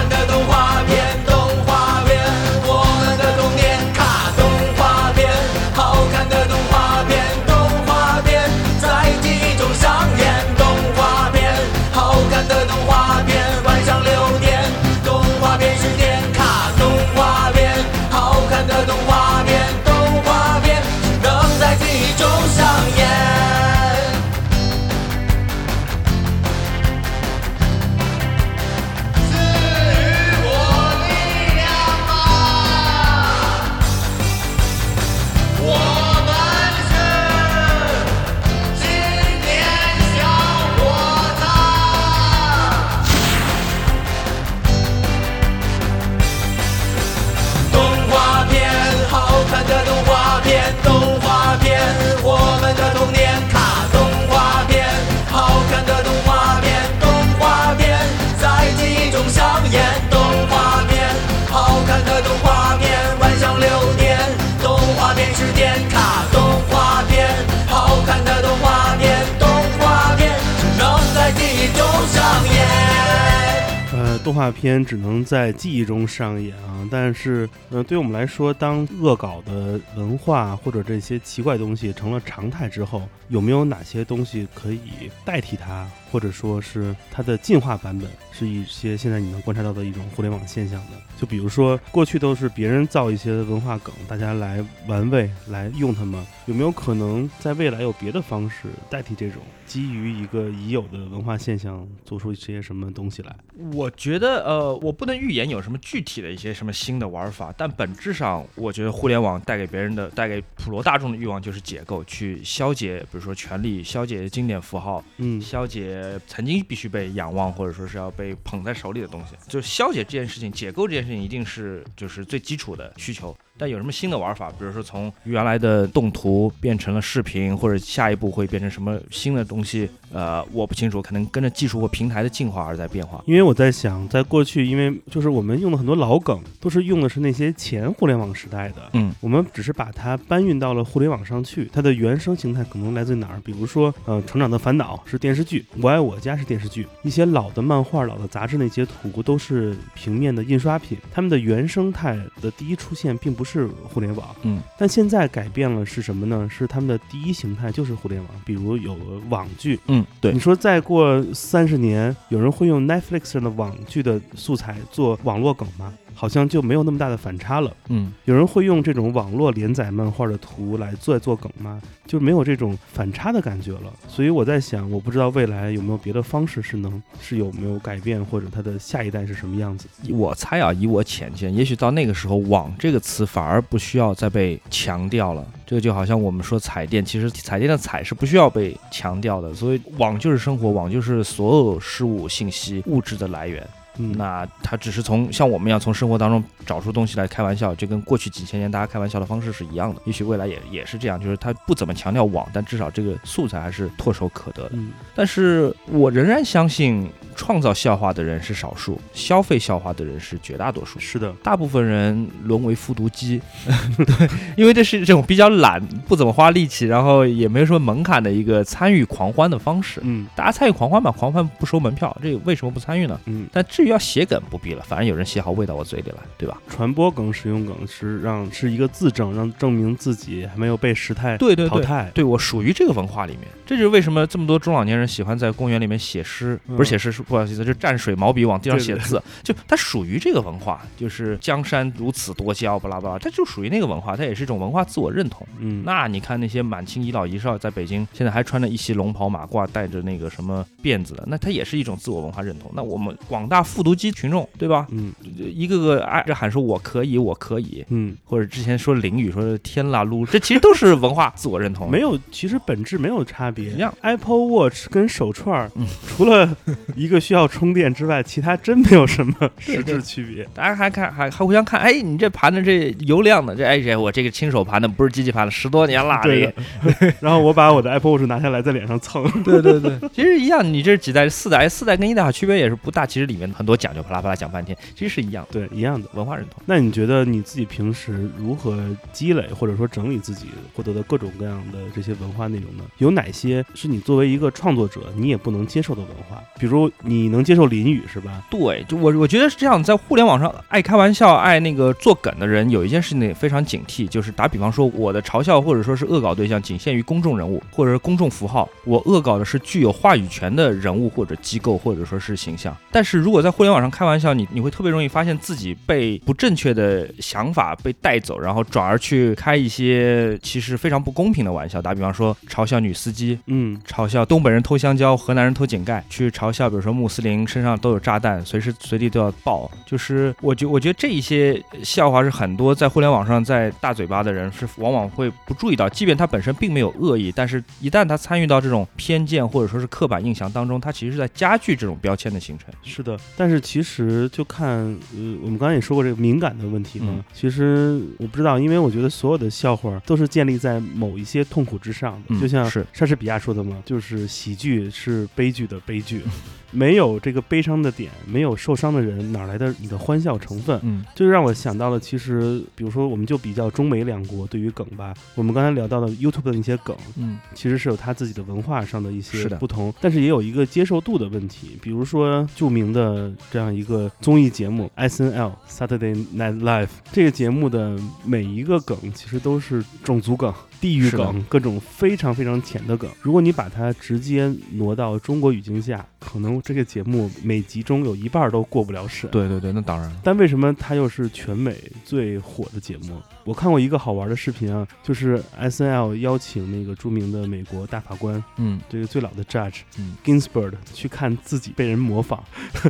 [74.30, 76.86] 动画片只能在记忆中上演啊。
[76.88, 90.92] 但是，呃，对我们来说，当恶搞的文化或者这些奇怪东西成了常态之后，有没有哪些东西可以代替它，或者说是它的进化版本，是一些现在你能观察到的一种互联网现象的？
[91.16, 103.36] 就比如说，过去都是别人造一些文化梗，大家来玩味、来用它们，有没有可能在未来有别的方式代替这种基于一个已有的文化现象做出一些什么东西来？
[103.74, 119.34] 我觉得，呃，我不能预言有什么具体的一些什么新的玩法，但本质上，我觉得互联网带给别人的、带给普罗大众的欲望就是解构，去消解，比如说权力，消解经典符号，嗯消解曾经必须被仰望或者说是要被捧在手里的东西。
[119.48, 123.36] 就消解这件事情，解构这件事情，一定是就是最基础的需求。
[123.60, 124.48] 但有什么新的玩法？
[124.58, 129.86] 比如说从原来的动图变成了视频，或者下一步会变成什么新的东西？
[130.10, 133.22] 呃，我不清楚，可能跟着技术或平台的进化而在变化。
[133.26, 143.40] 因为我在想，在过去，因为就是我们用的很多老梗，都是用的是那些前互联网时代的，嗯，我们只是把它搬运到了互联网上去，它的原生形态可能来自于哪儿？
[143.44, 153.49] 比如说，呃，《成长的烦恼》是电视剧，《我爱我家》是电视剧，一些老的漫画、老的杂志那些图都是平面的印刷品，它们的原生态的第一出现并不是
[153.82, 156.48] 互联网，嗯，但现在改变了是什么呢？
[156.50, 158.96] 是他们的第一形态就是互联网，比如有
[159.28, 165.92] 网剧，嗯，对你，说再过三十年，有人会用 Netflix 上的网剧的素材做网络梗吗？
[166.12, 167.74] 好像就没有那么大的反差了。
[167.88, 171.80] 嗯，有人会用这种网络连载漫画的图来做做梗吗？
[172.06, 173.90] 就没有这种反差的感觉了。
[174.06, 179.88] 所以我在想，我不知道未来有没有别的方式是能是有没有改变，或者它的下一代是什么样子。
[180.10, 185.42] 我猜啊，以我浅见，也许到那个时候，“网”这个词反反而不需要再被强调了。
[185.64, 189.54] 这个就好像我们说彩电，其实彩电的“彩”是不需要被强调的。
[189.54, 193.66] 所以，网就是生活，网就是所有事物、信息、物质的来源。
[193.96, 200.00] 嗯，那他只是从像我们一样从生活当中找出东西来开玩笑，就跟过去几千年大家开玩笑的方式是一样的。
[200.04, 204.70] 也许未来也也是这样，就是他不怎么强调网，但至少这个素材还是唾手可得的。
[204.74, 210.98] 嗯但是我仍然相信，创造笑话的人是少数，消费笑话的人是绝大多数。
[210.98, 213.40] 是的，大部分人沦为复读机，
[213.98, 220.00] 对，因为这是这种比较懒、不怎么花力气，然后也没有什么门槛的一个参与狂欢的方式。
[220.04, 223.20] 嗯大家参与狂欢吧，狂欢不收门票，这个为什么不参与呢？
[223.26, 226.60] 嗯，但至于要写梗，不必了，反正有人写好喂到我嘴里来，对吧？
[226.68, 231.68] 传播梗、使用梗是让是一个自证，让证明自己还没有被时态对对对。
[231.70, 232.10] 淘汰。
[232.12, 245.46] 对我属于这个文化里面，这就是为什么这么多中老年人喜欢在公园里面写诗，嗯不是写诗，是不好意思，就蘸水毛笔往地上对对写字，就它属于这个文化，就是江山如此多娇，巴拉巴拉，它就属于那个文化，它也是一种文化自我认同。
[245.58, 252.70] 嗯，那你看那些满清遗老遗少在北京，现在还穿着一袭龙袍马褂，戴着那个什么辫子的，那它也是一种自我文化认同。
[252.74, 254.86] 那我们广大复读机群众，对吧？
[254.90, 255.12] 嗯
[255.54, 261.90] 一个个挨着喊说我可以，我可以，嗯，或者之前说淋雨说天啦噜，这其实都是文化自我认同。
[261.90, 263.70] 没有，其实本质没有差别。
[263.70, 266.56] 一样 Apple Watch 跟手串儿嗯，除了
[266.96, 270.46] 一个需要充电之外，其他真没有什么实质区别。
[270.52, 277.14] 大家还看还还互相看，哎，你这盘的这油亮的，这哎这我这个亲手盘的，不是机器盘的，十多年了，对这的。
[277.20, 279.24] 然后我把我的 Apple Watch 拿下来，在脸上蹭。
[279.42, 286.08] 对对对，其实一样，你这几代四代，四代跟一代区别也是不大，其实里面很多讲究，啪啦啪啦讲半天，其实是一样的对，一样的。
[286.14, 286.62] 文化认同。
[286.64, 292.84] 那你觉得你自己平时如何积累或者说整理自己获得的各种各样的这些文化内容呢？
[292.96, 296.42] 有哪些是你作为一个创作者你也不能接受的文化？
[296.58, 298.42] 比如你能接受淋雨是吧？
[298.50, 312.74] 对，就我我觉得是这样，在互联网上爱开玩笑、爱那个做梗的人，有一件事情也非常警惕，就是打比方说，我的嘲笑或者说是恶搞对象仅限于公众人物或者是公众符号，我恶搞的是具有话语权的人物或者机构或者说是形象。
[312.90, 321.80] 但是如果在互联网上开玩笑，你你会特别容易发现自己被不正确的想法被带走，然后转而去开一些其实非常不公平的玩笑。
[321.80, 329.70] 打比方说，嘲笑女司机，嗯嘲笑东北人偷香蕉，河南人偷井盖，去嘲笑比如说穆斯林身上都有炸弹，随时随地都要爆。
[329.86, 342.68] 就是我觉我觉得这一些笑话是很多在互联网上在大嘴巴的人是往往会不注意到，即便他本身并没有恶意，但是一旦他参与到这种偏见或者说是刻板印象当中，他其实是在加剧这种标签的形成。
[342.82, 344.68] 是的，但是其实就看，
[345.16, 347.06] 呃，我们刚才也说过这个敏感的问题嘛。
[347.08, 356.20] 嗯其实我不知道，因为我觉得所有的笑话都是建立在某一些痛苦之上的，嗯就像是莎士比亚说的嘛，就是喜剧是悲剧的悲剧。
[356.70, 360.78] 没有这个悲伤的点，没有受伤的人，哪来的你的欢笑成分？
[360.82, 371.78] 嗯，这就让我想到了，其实比如说，我们就比较中美两国对于梗吧，我们刚才聊到的 YouTube 的那些梗，嗯，其实是有它自己的文化上的一些不同，但是也有一个接受度的问题。
[371.82, 380.52] 比如说著名的这样一个综艺节目 S N L Saturday Night Live 这个节目的每一个梗，其实都是种族梗。
[380.80, 383.10] 地域梗，各种非常非常浅的梗。
[383.20, 389.30] 如果你把它直接挪到中国语境下，可能这个节目每集中有一半都过不了审。
[389.30, 393.20] 对对对，那当然，但为什么它又是全美最火的节目？
[393.50, 402.44] 我看过一个好玩的视频啊，就是 S N L 邀请那个著名的美国大法官，嗯这个最老的 Judge 嗯 Ginsburg 去看自己被人模仿，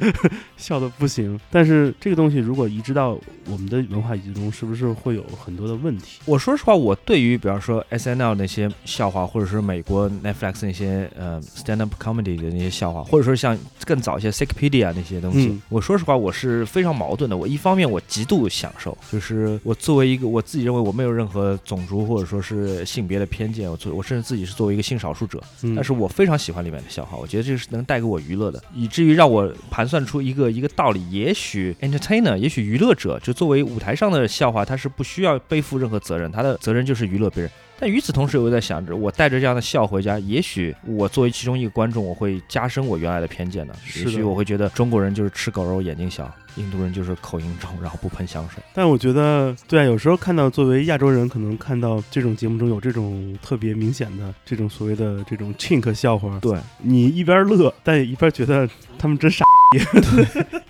[0.59, 1.41] 笑的不行。
[1.51, 6.21] 但是这个东西如果移植到我们的文化语境中，是不是会有很多的问题？
[6.27, 13.57] 我说实话，我对于比方说 S N L 那些笑话，或者是美国 Netflix 那些呃 stand up comedy 的那些笑话，或者说像
[13.87, 17.35] 更早一些 Wikipedia 那些东西，嗯我说实话，我是非常矛盾的。
[17.35, 31.09] 我一方面我极度享受，就是我作为一个我自己认为我没有任何种族或者说是性别的偏见，我作我甚至自己是作为一个性少数者，嗯但是我非常喜欢里面的笑话，我觉得这是能带给我娱乐的，以至于让我盘算出一个一个道理。
[31.09, 37.53] 也许 entertainer，也许娱乐者，就作为舞台上的笑话，他是不需要背负任何责任，他的责任就是娱乐别人。
[37.81, 43.75] 但与此同时，我在想着，我带着这样的笑回家，也许我作为其中一个观众，我会加深我原来的偏见的。
[43.97, 48.63] 也许我会觉得中国人就是吃狗肉眼睛小，印度人就是口音重，然后不喷香水。
[48.75, 58.69] 但我觉得，对啊，有时候看到作为亚洲人，可能看到这种节目中有这种特别明显的这种所谓的这种 chink 笑话，对，你一边乐，但也一边觉得
[58.99, 59.81] 他们真傻 逼。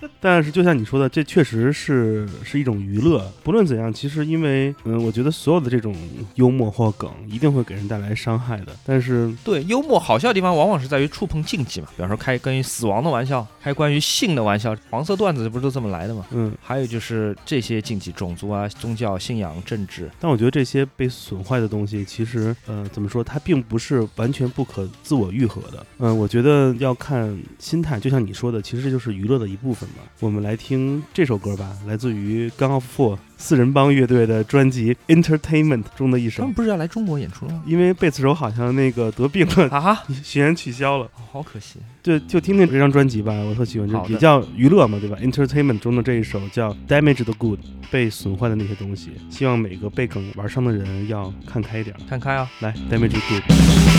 [0.21, 3.27] 但是就像你说的，这确实是是一种娱乐。
[3.43, 5.95] 不论怎样，其实因为嗯，我觉得所有的这种
[6.35, 8.73] 幽默或梗一定会给人带来伤害的。
[8.85, 16.25] 但是对，幽默好笑的地方往往是在于触碰禁忌嘛，比方说开关于死亡的玩笑，开关于性的玩笑，黄色段子不是都这么来的吗？
[16.31, 25.85] 嗯，还有就是这些禁忌，种族啊、宗教、信仰、政治，但我觉得这些被损坏的东西，其实呃怎么说，它并不是完全不可自我愈合的。
[25.97, 30.03] 嗯、我觉得要看心态，就像你说的，其实这就是娱乐的一部分嘛。
[30.19, 36.53] 我们来听这首歌吧，来自于 Gun of Four 四人帮乐队的专辑《Entertainment》中的一首他们。
[36.53, 37.63] 不是要来中国演出了吗？
[37.65, 41.09] 因为贝斯手好像那个得病了，啊，巡演取消了。
[41.31, 41.79] 好可惜。
[42.03, 47.59] 就就听听这张专辑吧，我特喜欢，就好的也叫娱乐嘛，对吧？Entertainment 中的这一首叫《Damage the Good》，
[47.89, 49.11] 被损坏的那些东西。
[49.31, 51.95] 希望每个被梗玩伤的人要看开一点。
[52.07, 52.47] 看开啊！
[52.59, 53.90] 来，Damage the Good。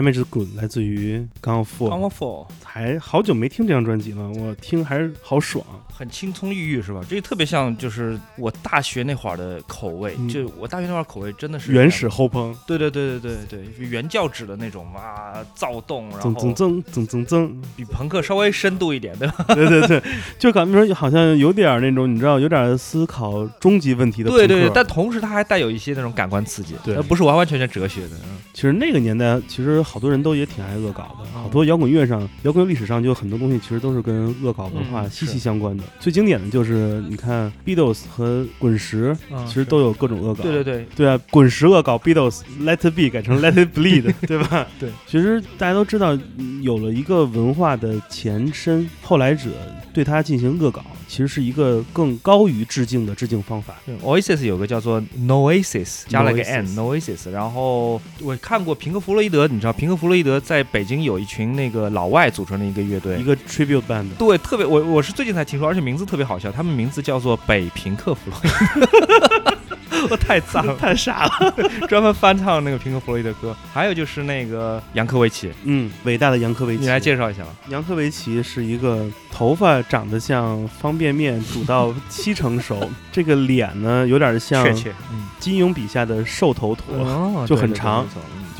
[0.00, 1.90] Damage the Good，来自于 Gun of Four。
[1.90, 5.62] Come on for，还好久没听这张专辑了，我听还是好爽。
[5.92, 7.02] 很青葱郁郁是吧？
[7.06, 12.08] 这个特别像就是我大学那会儿的口味，嗯就我大学那会儿口味真的是原始。
[12.08, 19.44] 后朋，对对对对对对，原教旨的那种啊，躁动，然增增后增增增增，比朋克稍微深度一点，对吧？
[19.48, 20.02] 对对对，
[20.38, 24.30] 就感觉说好像有点那种，你知道，有点思考终极问题的。
[24.30, 28.16] 对对对，但同时它还带有一些那种感官刺激，对而不是完完全全哲学的。
[28.24, 35.82] 嗯其实那个年代，其实好多人都也挺爱恶搞的，嗯好多摇滚乐上、摇滚乐历史上就有很多东西其实都是跟恶搞文化嗯息息相关的。
[35.98, 40.44] 最经典的就是你看 Beatles 和滚石，嗯其实都有各种恶搞。
[40.44, 44.66] 对对对，对啊，滚石恶搞 Beatles Let It Be 改成 Let It Bleed， 对吧？
[44.78, 49.50] 对，其实大家都知道，嗯有了一个文化的前身，后来者
[49.92, 53.74] 对它进行恶搞，其实是一个更高于致敬的致敬方法。
[54.02, 57.30] Oasis 有个叫做 Noasis，加了个 Noasis n Noasis。
[57.30, 63.24] 然后我看过平克·弗洛伊德，你知道平克·弗洛伊德在北京有一群那个老外组成的一个乐队一。
[63.24, 69.56] 个 tribute band，对，特别我我是最近才听说，而且名字特别好笑，他们名字叫做北平克·弗洛伊德
[70.08, 71.54] 我太脏了，太傻了。
[71.86, 73.54] 专门翻唱那个平克·弗洛伊德歌。
[73.72, 77.48] 还有就是那个杨科维奇，嗯，伟大的杨科维奇，你来介绍一下吧。
[77.68, 86.96] 杨科维奇是一个头发长得像方便面煮到七成熟， 这个脸呢有点像确切，嗯，金庸笔下的瘦头陀。
[87.04, 88.06] 哦就很长。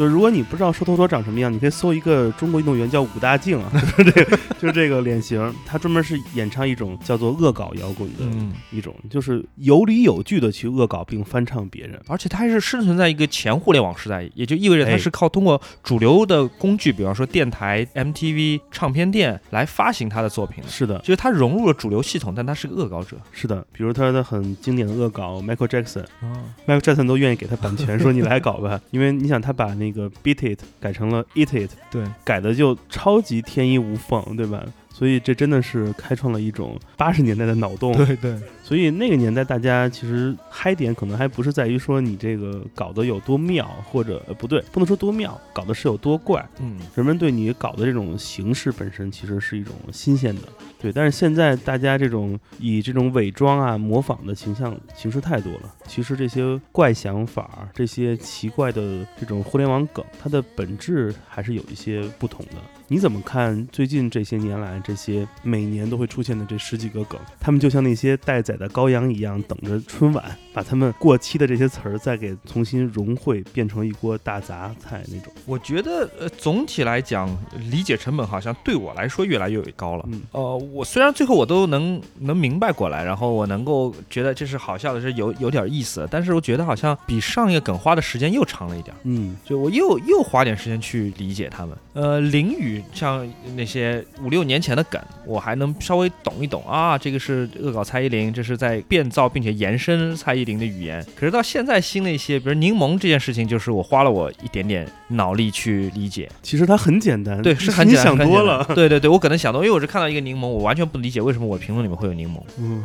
[0.01, 12.01] 就是如果你不知道瘦头陀长什么样，你可以搜一个中国运动员叫武大靖啊， 就是这个就是这个脸型，他专门是演唱一种叫做恶搞摇滚的嗯，一种，就是有理有据的去恶搞并翻唱别人。
[12.07, 20.71] 而且他还是生存在一个前互联网时代，也就意味着它哎是靠通过主流的工具，比方说电台、MTV、唱片店来发行他的作品的。
[20.71, 23.19] 是的，就是他融入了主流系统，但他是个恶搞者。
[23.33, 26.33] 是的，比如他的很经典的恶搞 Michael Jackson，哦
[26.67, 34.65] ，Michael Jackson 都愿意给他版权，说你来搞吧， 因为你想他把那个 Beat It 改成了 Eat It，对，改的就超级天衣无缝，对吧？
[34.93, 37.93] 所以这真的是开创了一种八十年代的脑洞。
[37.97, 46.47] 对对，所以那个年代大家其实嗨点可能还不是在于说你这个搞得有多妙，或者、呃、不对，不能说多妙，搞的是有多怪。
[46.61, 50.43] 嗯，人们对你搞的这种形式本身其实是一种新鲜的，
[50.81, 50.93] 对。
[50.93, 55.75] 但是现在大家这种以这种伪装啊、模仿的形象形式太多了。
[55.87, 62.57] 其实这些怪想法、这些奇怪的这种互联网梗，它的本质还是有一些不同的。
[62.93, 67.21] 你怎么看最近这些年来这些每年都会出现的这十几个梗？
[67.39, 75.33] 他们就像那些待宰的羔羊一样，等着春晚把他们过期的这些词儿再给重新融汇，变成一锅大杂菜那种。
[75.47, 77.31] 我觉得呃，总体来讲，
[77.71, 80.05] 理解成本好像对我来说越来越高了。
[80.11, 88.99] 嗯呃，我虽然最后我都能能明白过来，然后我能够觉得这是好笑的，是有有点意思，但是我觉得好像比上一个梗花的时间又长了一点儿。
[89.05, 91.77] 嗯，就我又又花点时间去理解他们。
[91.93, 93.27] 呃，淋雨像
[93.57, 101.05] 那些五六年前的梗，我还能稍微懂一懂啊，这个是恶搞蔡依林，这是在变造并且延伸蔡依林的语言。
[101.15, 106.29] 可是到现在新的一些，比如柠檬这件事情，就是我花了我一点点脑力去理解。
[106.43, 108.65] 其实它很简单，对，是很你简单想多了。。
[108.75, 112.41] 对对对，我可能想多，因为我是看到一个柠檬，我完全不理解为什么我评论里面会有柠檬。
[112.59, 112.83] 嗯，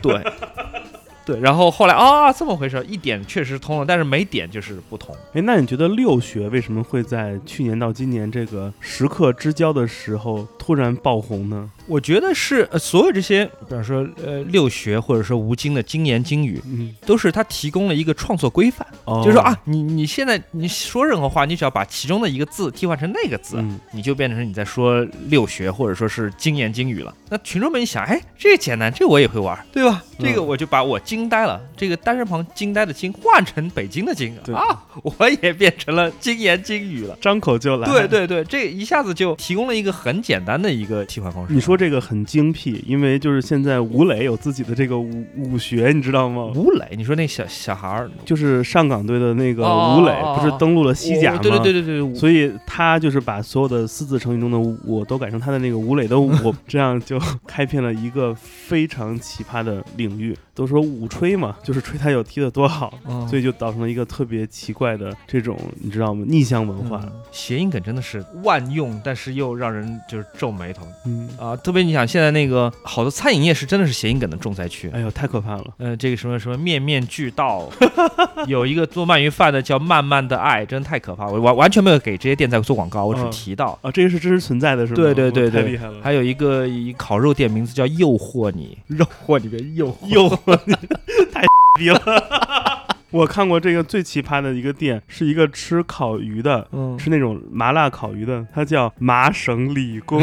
[0.00, 0.22] 对。
[1.26, 5.12] 对，然后后来啊，这么回事，一点确实通了，但是没点就是不通。
[5.32, 11.68] 哎，那你觉得六学为什么会在去年到今年这个时刻之交的时候突然爆红呢？
[11.86, 27.14] 我觉得是、呃、所有这些，比方说呃六学或者说吴京的金言金语，嗯，都是他提供了一个创作规范，哦就是说啊，，你你现在你说任何话，你只要把其中的一个字替换成那个字，嗯，你就变成你在说六学或者说是金言金语了。
[27.28, 30.02] 那群众们一想，哎，这个简单，这我也会玩，对吧？
[30.02, 37.14] 嗯这个我就把我惊呆了，这个单人旁惊呆的惊换成北京的京啊，我也变成了金言金语了。
[37.20, 37.86] 张口就来。
[37.86, 41.52] 对，对对，这一下子就提供了一个很简单的一个替换方式。
[41.52, 46.52] 你说这个很精辟，因为就是现在吴磊有自己的这个武武学，你知道吗？
[46.54, 51.38] 吴磊，你说那小小孩儿，就是上港队的那个哦吴磊，不是登陆了西甲吗？
[51.38, 60.36] 哦对对对对对，所以他就是把所有的四字成语中的“我”都改成他的那个吴磊的“我”，这样就开辟了一个非常奇葩的领域。
[60.54, 66.24] 都说武吹嘛，就是吹他有踢的多好，嗯所以就造成了一个特别奇怪的这种，你知道吗？
[66.26, 67.02] 逆向文化。
[67.04, 71.54] 嗯谐音梗真的是万用，但是又让人就是皱眉头嗯，啊！
[71.66, 74.88] 特别你想现在那个好多餐饮业是真的是谐音梗的重灾区。
[74.94, 75.64] 哎呦，太可怕了。
[75.78, 77.68] 呃，这个什么什么面面俱到，
[78.46, 81.26] 有一个做鳗鱼饭的叫慢慢的爱，真的太可怕。
[81.26, 83.76] 我完完全没有给这些店在做广告，我只嗯提到。
[83.82, 84.96] 啊，这个是真实存在的，是吗？
[84.96, 90.72] 对对对对太厉害了，还有一个一烤肉店名字叫诱惑你，肉货里面诱惑诱惑你，
[91.34, 91.42] 太
[91.80, 92.00] 逼了。
[93.10, 100.22] 我看过这个最奇葩的一个店，是一个吃烤鱼的，嗯吃那种麻辣烤鱼的，它叫麻省理工，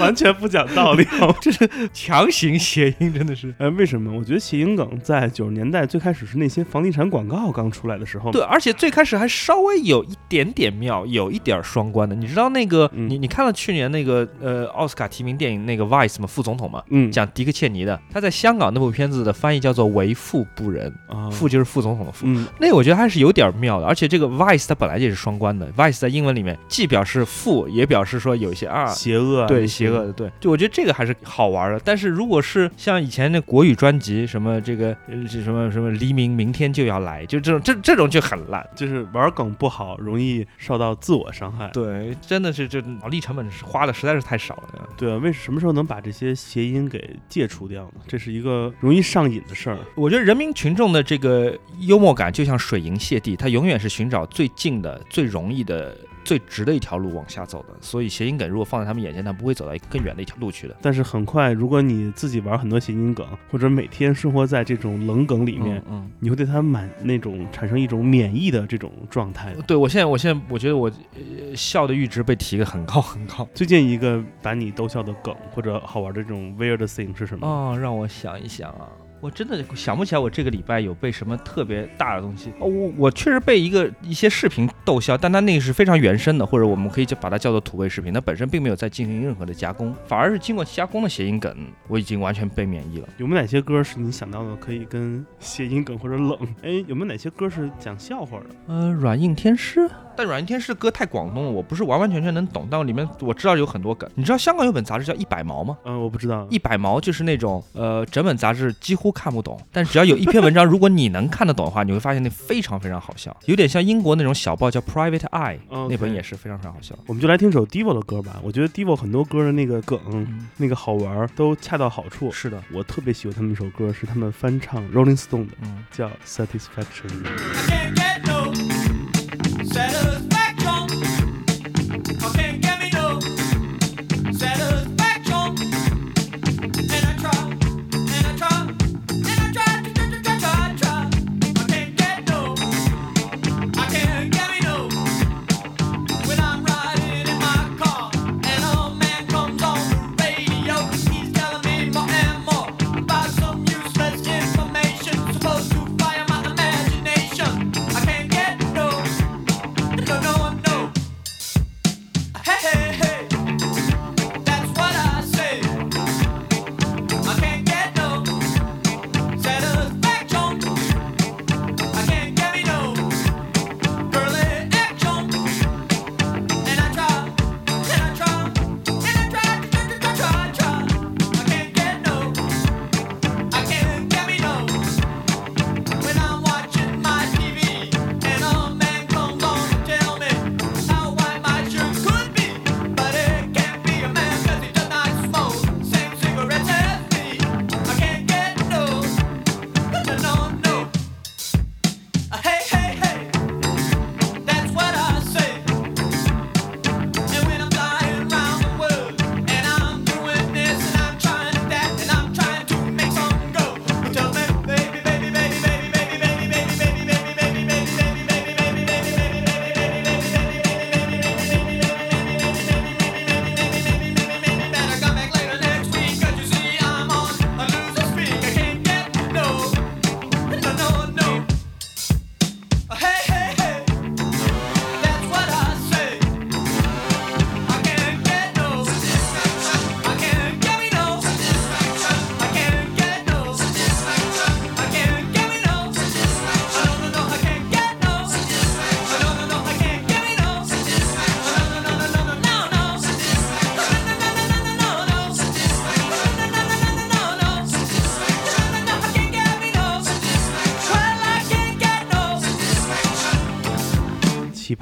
[0.00, 1.06] 完完全不讲道理。
[1.40, 3.54] 这是强行谐音，真的是。
[3.58, 4.12] 哎，为什么？
[4.18, 12.14] 我觉得谐音梗在九十年代最开始是那些房地产广告刚出来的时候，对，，而且最开始还稍微有一点点妙，有一点儿双关的。
[12.16, 16.26] 你知道那个，嗯你你看了去年那个呃奥斯卡提名电影那个 Vice 吗？
[16.26, 22.26] 副总统嘛，嗯，讲迪克切尼的，他在香港那部片子的翻译叫做“为富不仁”，啊，富就是副总统的富。
[22.26, 28.86] 嗯，那我觉得还是有点妙的，而且这个 vice 它本来就也是双关的，vice 在英文里面既表示富，也表示说有一些啊。
[28.86, 31.80] 邪恶啊，对，邪恶的，对，就我觉得这个还是好玩的。
[31.84, 34.96] 但是如果是像以前那国语专辑，什么这个
[35.28, 38.66] 什么什么黎明，明天就要来，就这种这这种就很烂。
[38.76, 41.68] 就是玩梗不好，容易受到自我伤害。
[41.72, 44.88] 对，真的是这脑力成本是花的实在是太少了。
[44.96, 48.00] 对啊，为什么时候能把这些谐音给戒除掉呢？
[48.06, 49.78] 这是一个容易上瘾的事儿。
[49.94, 57.74] 我觉得人民群众的这个幽默感就像水银泻地，它永远是寻找最近的、最容易的、最直的一条路往下走的。
[57.80, 60.76] 所以谐音梗如果放在他们眼前，他不会走到一个更远的一条路去的。
[60.80, 69.54] 但是很快，如果你自己玩很多谐音梗，或者每天生活在这种冷梗里面，嗯，嗯你会对他满那种产生一种免疫的这种状态。
[69.66, 73.48] 对我现在，我现在我觉得我、呃、笑的阈值被提的很高很高。
[73.54, 77.46] 最近一个把你逗笑的梗或者好玩的这种 weird thing 是什么？
[77.46, 78.88] 哦，让我想一想啊。
[79.20, 82.50] 我真的想不起来，我这个礼拜有被什么特别大的东西。
[82.58, 91.54] 哦，我我确实被一个一些视频逗笑，但它那个是非常原生的，或者我们可以就把它叫做土味视频，它本身并没有在进行任何的加工，反而是经过加工的谐音梗，
[91.86, 93.08] 我已经完全被免疫了。
[93.18, 96.38] 有没有哪些歌是你想到的可以跟谐音梗或者冷？
[96.62, 98.46] 哎，有没有哪些歌是讲笑话的？
[98.68, 104.08] 呃，软硬天师，但软硬天师歌太广东了，我不是完完全全能懂，但里面我知道有很多梗。
[104.14, 105.76] 你知道香港有本杂志叫《一百毛》吗？
[105.84, 106.46] 嗯、我不知道。
[106.48, 115.58] 一百毛就是那种呃，整本杂志几乎看不懂，但只要有一篇文章，如果你能看得懂的话，你会发现那非常非常好笑，有点像英国那种小报叫 Private Eye，、
[115.88, 116.94] 那本也是非常非常好笑。
[117.06, 118.40] 我们就来听首 Divo 的歌吧。
[118.42, 122.30] 我觉得 Divo 很多歌的那个梗、嗯，那个好玩都恰到好处。
[122.30, 125.84] 是的，我特别喜欢他们一首歌，是他们翻唱 Rolling Stone 的，嗯。
[125.90, 128.09] 叫 satisfaction.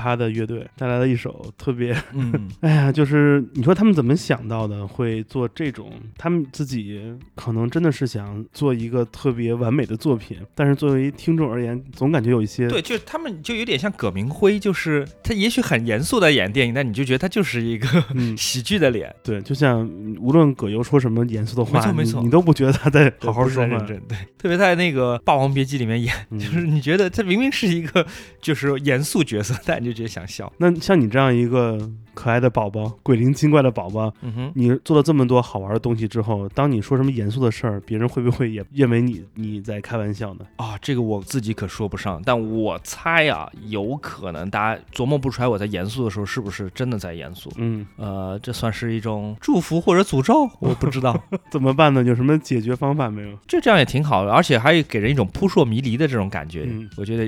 [0.09, 5.93] 他的乐队带来了一首特别，嗯， 哎呀，就是你说他们怎么想到的会做这种？
[6.17, 7.01] 他们自己
[7.35, 23.69] 可能真的是想做一个特别完美的作品，但是作为听众而言，总感觉有一些对，就是他们就有点像葛明辉，就是他也许很严肃的演电影，但你就觉得他就是一个嗯 喜剧的脸，对，就像嗯无论葛优说什么严肃的话，没错没错你你都不觉得他在好好说话。
[23.71, 24.01] 在认真。
[24.09, 28.07] 对，特别在那个《霸王别姬》里面演，嗯就是你觉得他明明是一个
[28.41, 30.53] 就是严肃角色，但你就觉得想笑。
[30.59, 31.58] 那像你这样一个
[32.15, 34.13] 可爱的宝宝，鬼灵精怪的宝宝。
[34.23, 34.53] 嗯哼。
[34.55, 40.41] 你做了这么多好玩的东西之后，当你说什么严肃的事儿，别人会不会也认为你你在开玩笑呢？
[40.57, 47.51] 啊，这个我自己可说不上，但我猜啊，有可能大家琢磨不出来我在严肃的时候是不是真的在严肃。
[47.57, 51.17] 嗯，呃，这算是一种祝福或者诅咒，我不知道。
[51.51, 52.03] 怎么办呢？
[52.03, 53.39] 有什么解决方法没有？
[53.47, 56.65] 这这样也挺好的，而且还给人一种扑朔迷离的这种感觉。
[56.69, 57.25] 嗯我觉得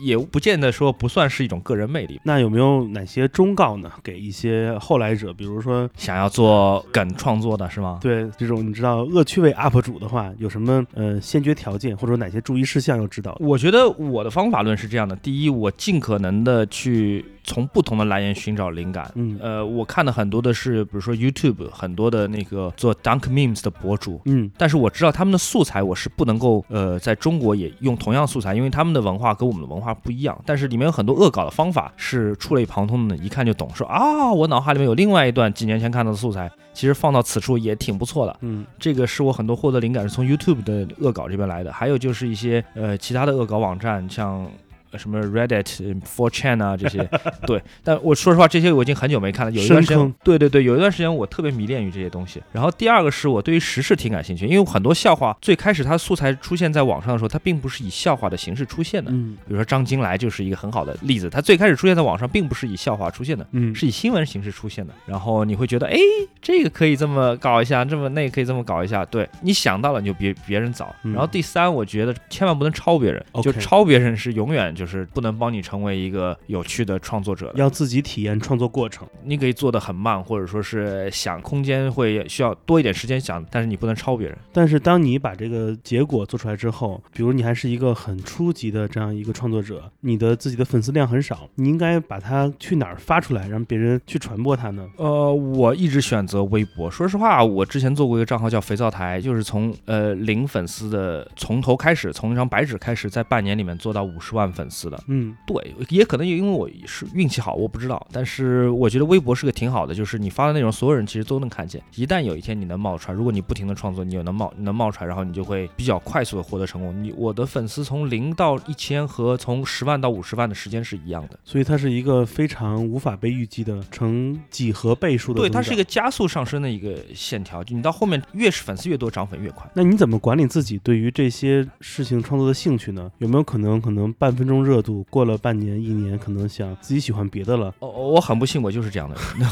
[0.00, 2.20] 也不见得说不算是一种个人魅力。
[2.24, 3.90] 那有没有哪些忠告呢？
[4.02, 7.98] 给一些后来者，比如说想要做梗创作的是吗？
[8.00, 13.36] 对这种你知道恶趣味 UP 主的话，有什么呃先决条件，或者说哪些注意事项要知道？
[13.40, 19.10] 我觉得我的方法论是这样的：第一，我尽可能的去从不同的来源寻找灵感。
[19.16, 30.40] 嗯呃，我看的很多的是，比如说 YouTube 很多的那个做 Dunk Memes 的博主，嗯但是我知道他们的素材我是不能够呃在中国也用同样素材，因为他们的文化跟我们的文化不一样。
[30.46, 33.68] 但是里面有很多恶搞的方法是触类旁通的，一看就懂。
[33.74, 38.36] 说啊，我脑海里面有另外一段几年前看到的素材，其实放到此处也挺不错的。
[38.42, 44.48] 嗯这个是我很多获得灵感是从 YouTube 的恶搞这边来的，还有就是一些呃其他的恶搞网站，像。
[44.90, 47.08] 呃什么 Reddit、Four Chan 啊这些，
[47.46, 49.52] 对，但我说实话，这些我已经很久没看了。
[49.52, 52.42] 有一段时间，对对对，有一段时间我特别迷恋于这些东西。
[52.52, 59.10] 然后第二个是我对于时事挺感兴趣，因为很多笑话最开始它素材出现在网上的时候，它并不是以笑话的形式出现的。
[59.12, 64.92] 嗯比如说张金来就是一个很好的例子，他最开始出现在网上并不是以笑话出现的，嗯，是以新闻形式出现的。
[65.06, 65.96] 然后你会觉得，哎，
[66.40, 69.04] 这个可以这么搞一下，这么那个可以这么搞一下。
[69.04, 70.94] 对你想到了，你就比别人早。
[71.04, 77.52] 嗯然后第三，我觉得千万不能抄别人，就抄别人是永远就是不能帮你成为一个有趣的创作者。
[77.54, 79.06] 要自己体验创作过程。
[79.22, 84.38] 你可以做的很慢，或者说是想空间会需要多一点时间想，但是你不能抄别人。
[84.54, 94.88] 但是当你把这个结果做出来之后，比如你还是一个很初级的这样一个创作者，你的自己的粉丝量很少，你应该把它去哪儿发出来，让别人去传播它呢？
[94.96, 96.90] 呃，我一直选择微博。
[96.90, 105.02] 说实话，我之前做过一个账号叫肥皂台，就是从呃零粉丝的从头开始，从一张白纸开始，在半年里面做到五十万粉丝的。
[105.08, 108.06] 嗯对，也可能因为我是运气好，我不知道。
[108.12, 111.82] 但是我觉得微博是个挺好的，就是你发的内容，所有人其实都能看见。
[111.96, 117.02] 一旦有一天你能冒出来，如果你不停的创作，你有能冒你能冒出来，然后你就会比较快速的获得成功。
[117.02, 121.38] 你我的粉丝从零到一千和从十万到五十万的时间是一样的。
[121.44, 125.40] 所以它是一个非常无法被预计的成几何倍数的。
[125.40, 125.84] 对，它是一个。
[125.90, 129.68] 加速上升的一个线条，就你到后面越是粉丝越多，涨粉越快。
[129.74, 133.10] 那你怎么管理自己对于这些事情创作的兴趣呢？
[133.18, 137.74] 有没有可能可能半分钟热度过了半年一年，可能想自己喜欢别的了？
[137.80, 139.50] 哦，我很不幸，我就是这样的人。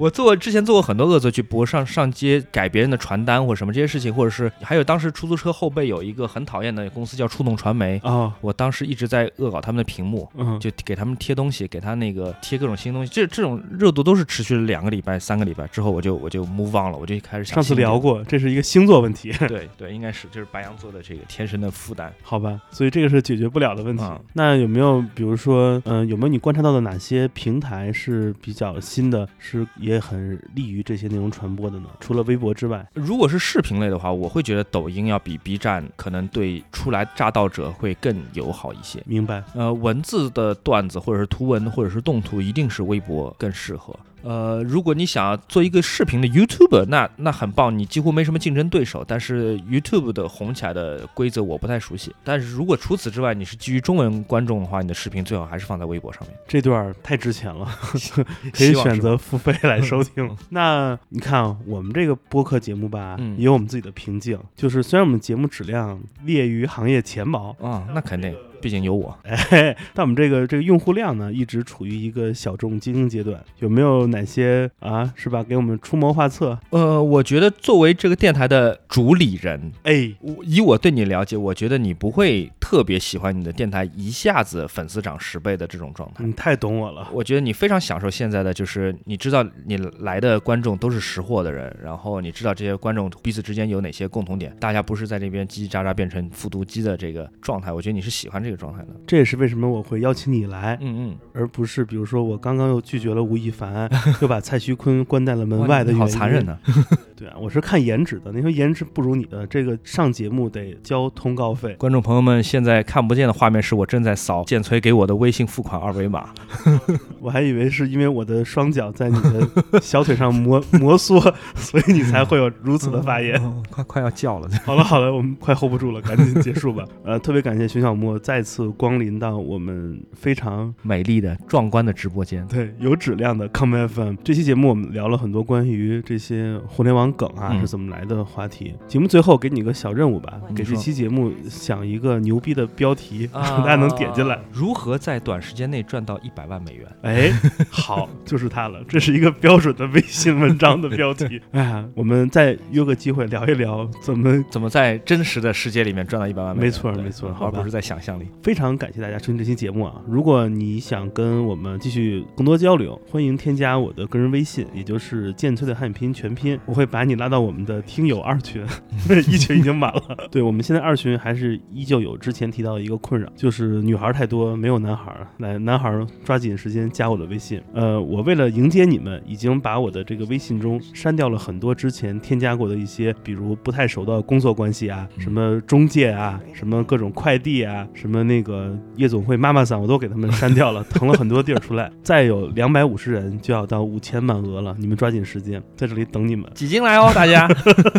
[0.00, 22.10] 我做之前做过很多恶作剧，博上上街改别人的传单或者什么这些事情，或者是还有当时出租车后背有一个很讨厌的公司叫触动传媒，哦，我当时一直在恶搞他们的屏幕，嗯，就给他们贴东西，给他那个贴各种新东西，这这种热度都是持续了两个礼拜、三个礼拜之后，我就我就 move on 了，我就开始想上次聊过，这是一个星座问题， 对对，应该是就是白羊座的这个天生的负担。
[22.22, 22.58] 好吧？
[22.70, 24.02] 所以这个是解决不了的问题。
[24.02, 31.88] 嗯那有没有比如说，嗯、有没有你观察到的哪些平台是比较新的，是也很利于这些内容传播的呢？
[31.98, 39.02] 除了微博之外，如果是视频类的话，我会觉得抖音要比 B 站可能对初来乍到者会更友好一些。
[39.06, 39.42] 明白？
[39.54, 43.98] 呃，文字的段子或者是图文或者是动图，一定是微博更适合。
[44.22, 49.04] 呃，如果你想要做一个视频的 YouTuber，那那很棒，你几乎没什么竞争对手。
[49.06, 52.14] 但是 YouTube 的红起来的规则我不太熟悉。
[52.22, 56.36] 但是如果除此之外，你是基于中文观众的话，你的视频最好还是放在微博上面。
[56.46, 57.66] 这段儿太值钱了，
[58.52, 60.30] 可以选择付费来收听。
[60.50, 69.16] 那你看啊，我们这个播客节目吧，嗯也有我们自己的瓶颈，就是虽然我们节目质量列于行业前茅，啊、那肯定，毕竟有我。
[69.22, 73.42] 哎， 但我们这个这个用户量呢，一直处于一个小众精英阶段。
[73.58, 75.42] 有没有哪些啊，是吧？
[75.42, 76.58] 给我们出谋划策？
[76.70, 86.24] 呃，我觉得作为这个电台的主理人，哎，我以我对你了解，我觉得你不会特别喜欢你的电台一下子粉丝涨十倍的这种状态。
[86.24, 87.08] 你太懂我了。
[87.12, 97.72] 我觉得你非常享受现在的，就是你知道你来的观众都是识货的人，然后你知道这些观众彼此之间有哪些共同点，大家不是在这边叽叽喳喳变成复读机的这个状态。
[97.72, 98.88] 我觉得你是喜欢这个状态的。
[99.06, 103.90] 这也是为什么我会邀请你来，嗯而不是比如说我刚刚又拒绝了吴亦凡，
[104.20, 106.00] 又把蔡徐坤关在了门嗯，外的原因。
[106.00, 106.58] 好残忍呢、
[107.16, 111.74] 对啊，我是看颜值的，你说颜值不如你的，这个上节目得交通告费。
[111.74, 116.30] 观众朋友们现在看不见的画面是我正在扫建崔给我的微信付款二维码。
[117.20, 121.20] 我还以为是因为我的双脚在你的小腿上摩摩挲，
[121.54, 123.40] 所以你才会有如此的发言。
[123.42, 124.48] 哦快快要叫了。
[124.64, 126.84] 好了好了，我们快 hold 不住了，赶紧结束吧。
[127.04, 132.46] 呃，特别感谢熊小莫再次光临到我们非常美丽的、壮观的直播间。
[132.48, 134.14] 对有质量的 Come FM。
[134.24, 138.74] 这期节目我们聊了很多关于这些互联网梗啊、嗯是怎么来的话题。
[138.88, 144.38] 节目最后给你个小任务吧，给这期节目想一个牛逼的标题，啊 大家能点进来。
[144.52, 146.86] 如何在短时间内赚到一百万美元？
[147.02, 147.30] 哎，
[147.70, 148.82] 好，就是它了。
[148.88, 151.40] 这是一个标准的微信文章的标题。
[151.52, 154.42] 哎呀，我们再约个机会聊一聊怎么。
[154.50, 156.66] 怎么在真实的世界里面赚到一百万美元？
[156.66, 158.26] 没错没错而不是在想象里。
[158.42, 160.00] 非常感谢大家收听这期节目啊！
[160.08, 168.64] 如果你想跟我们继续更多交流，欢迎添加我的个人微信，也就是剑崔的汉语拼音全拼，我会把你拉到我们的听友二群，
[169.28, 170.02] 一群已经满了。
[170.32, 175.14] 对我们现在二群还是依旧有之前提到的一个困扰，就是女孩太多，没有男孩。
[175.38, 177.60] 来，男孩抓紧时间加我的微信。
[177.74, 191.90] 呃，我为了迎接你们，已经把我的这个微信中删掉了很多之前添加过的一些，比如不太熟的工作关系啊，什么中介啊，什么各种快递啊，什么那个夜总会妈妈桑，我都给他们删掉了， 腾了很多地儿出来。
[192.02, 196.50] 再有两百五十人就要到五千满额了，你们抓紧时间，在这里等你们。
[196.54, 197.48] 挤进来哦，大家，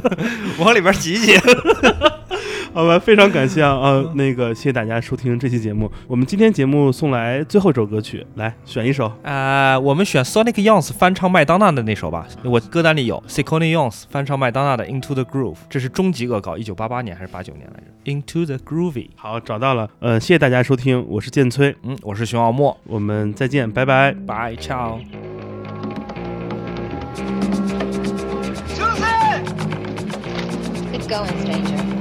[0.60, 1.34] 往里边挤挤。
[2.74, 5.92] 好吧，非常感谢啊，呃，那个谢谢大家收听这期节目。
[6.08, 9.12] 我们今天节目送来最后一首歌曲，来选一首。
[9.24, 18.56] 呃，我们选 Sonic Youth 翻唱麦当娜的那首吧，我歌单里有 s i c o n y Youth 翻唱麦当娜的 Into the Groove，这是终极恶搞，一九八八年还是八九年来着？Into the
[18.58, 19.10] Groovy。
[19.18, 24.16] 好，找到了，呃，谢谢大家收听，我是剑崔，嗯，我是熊傲墨，我们再见，拜拜。
[24.26, 25.00] 拜，ciao。
[31.12, 32.01] Going, stranger.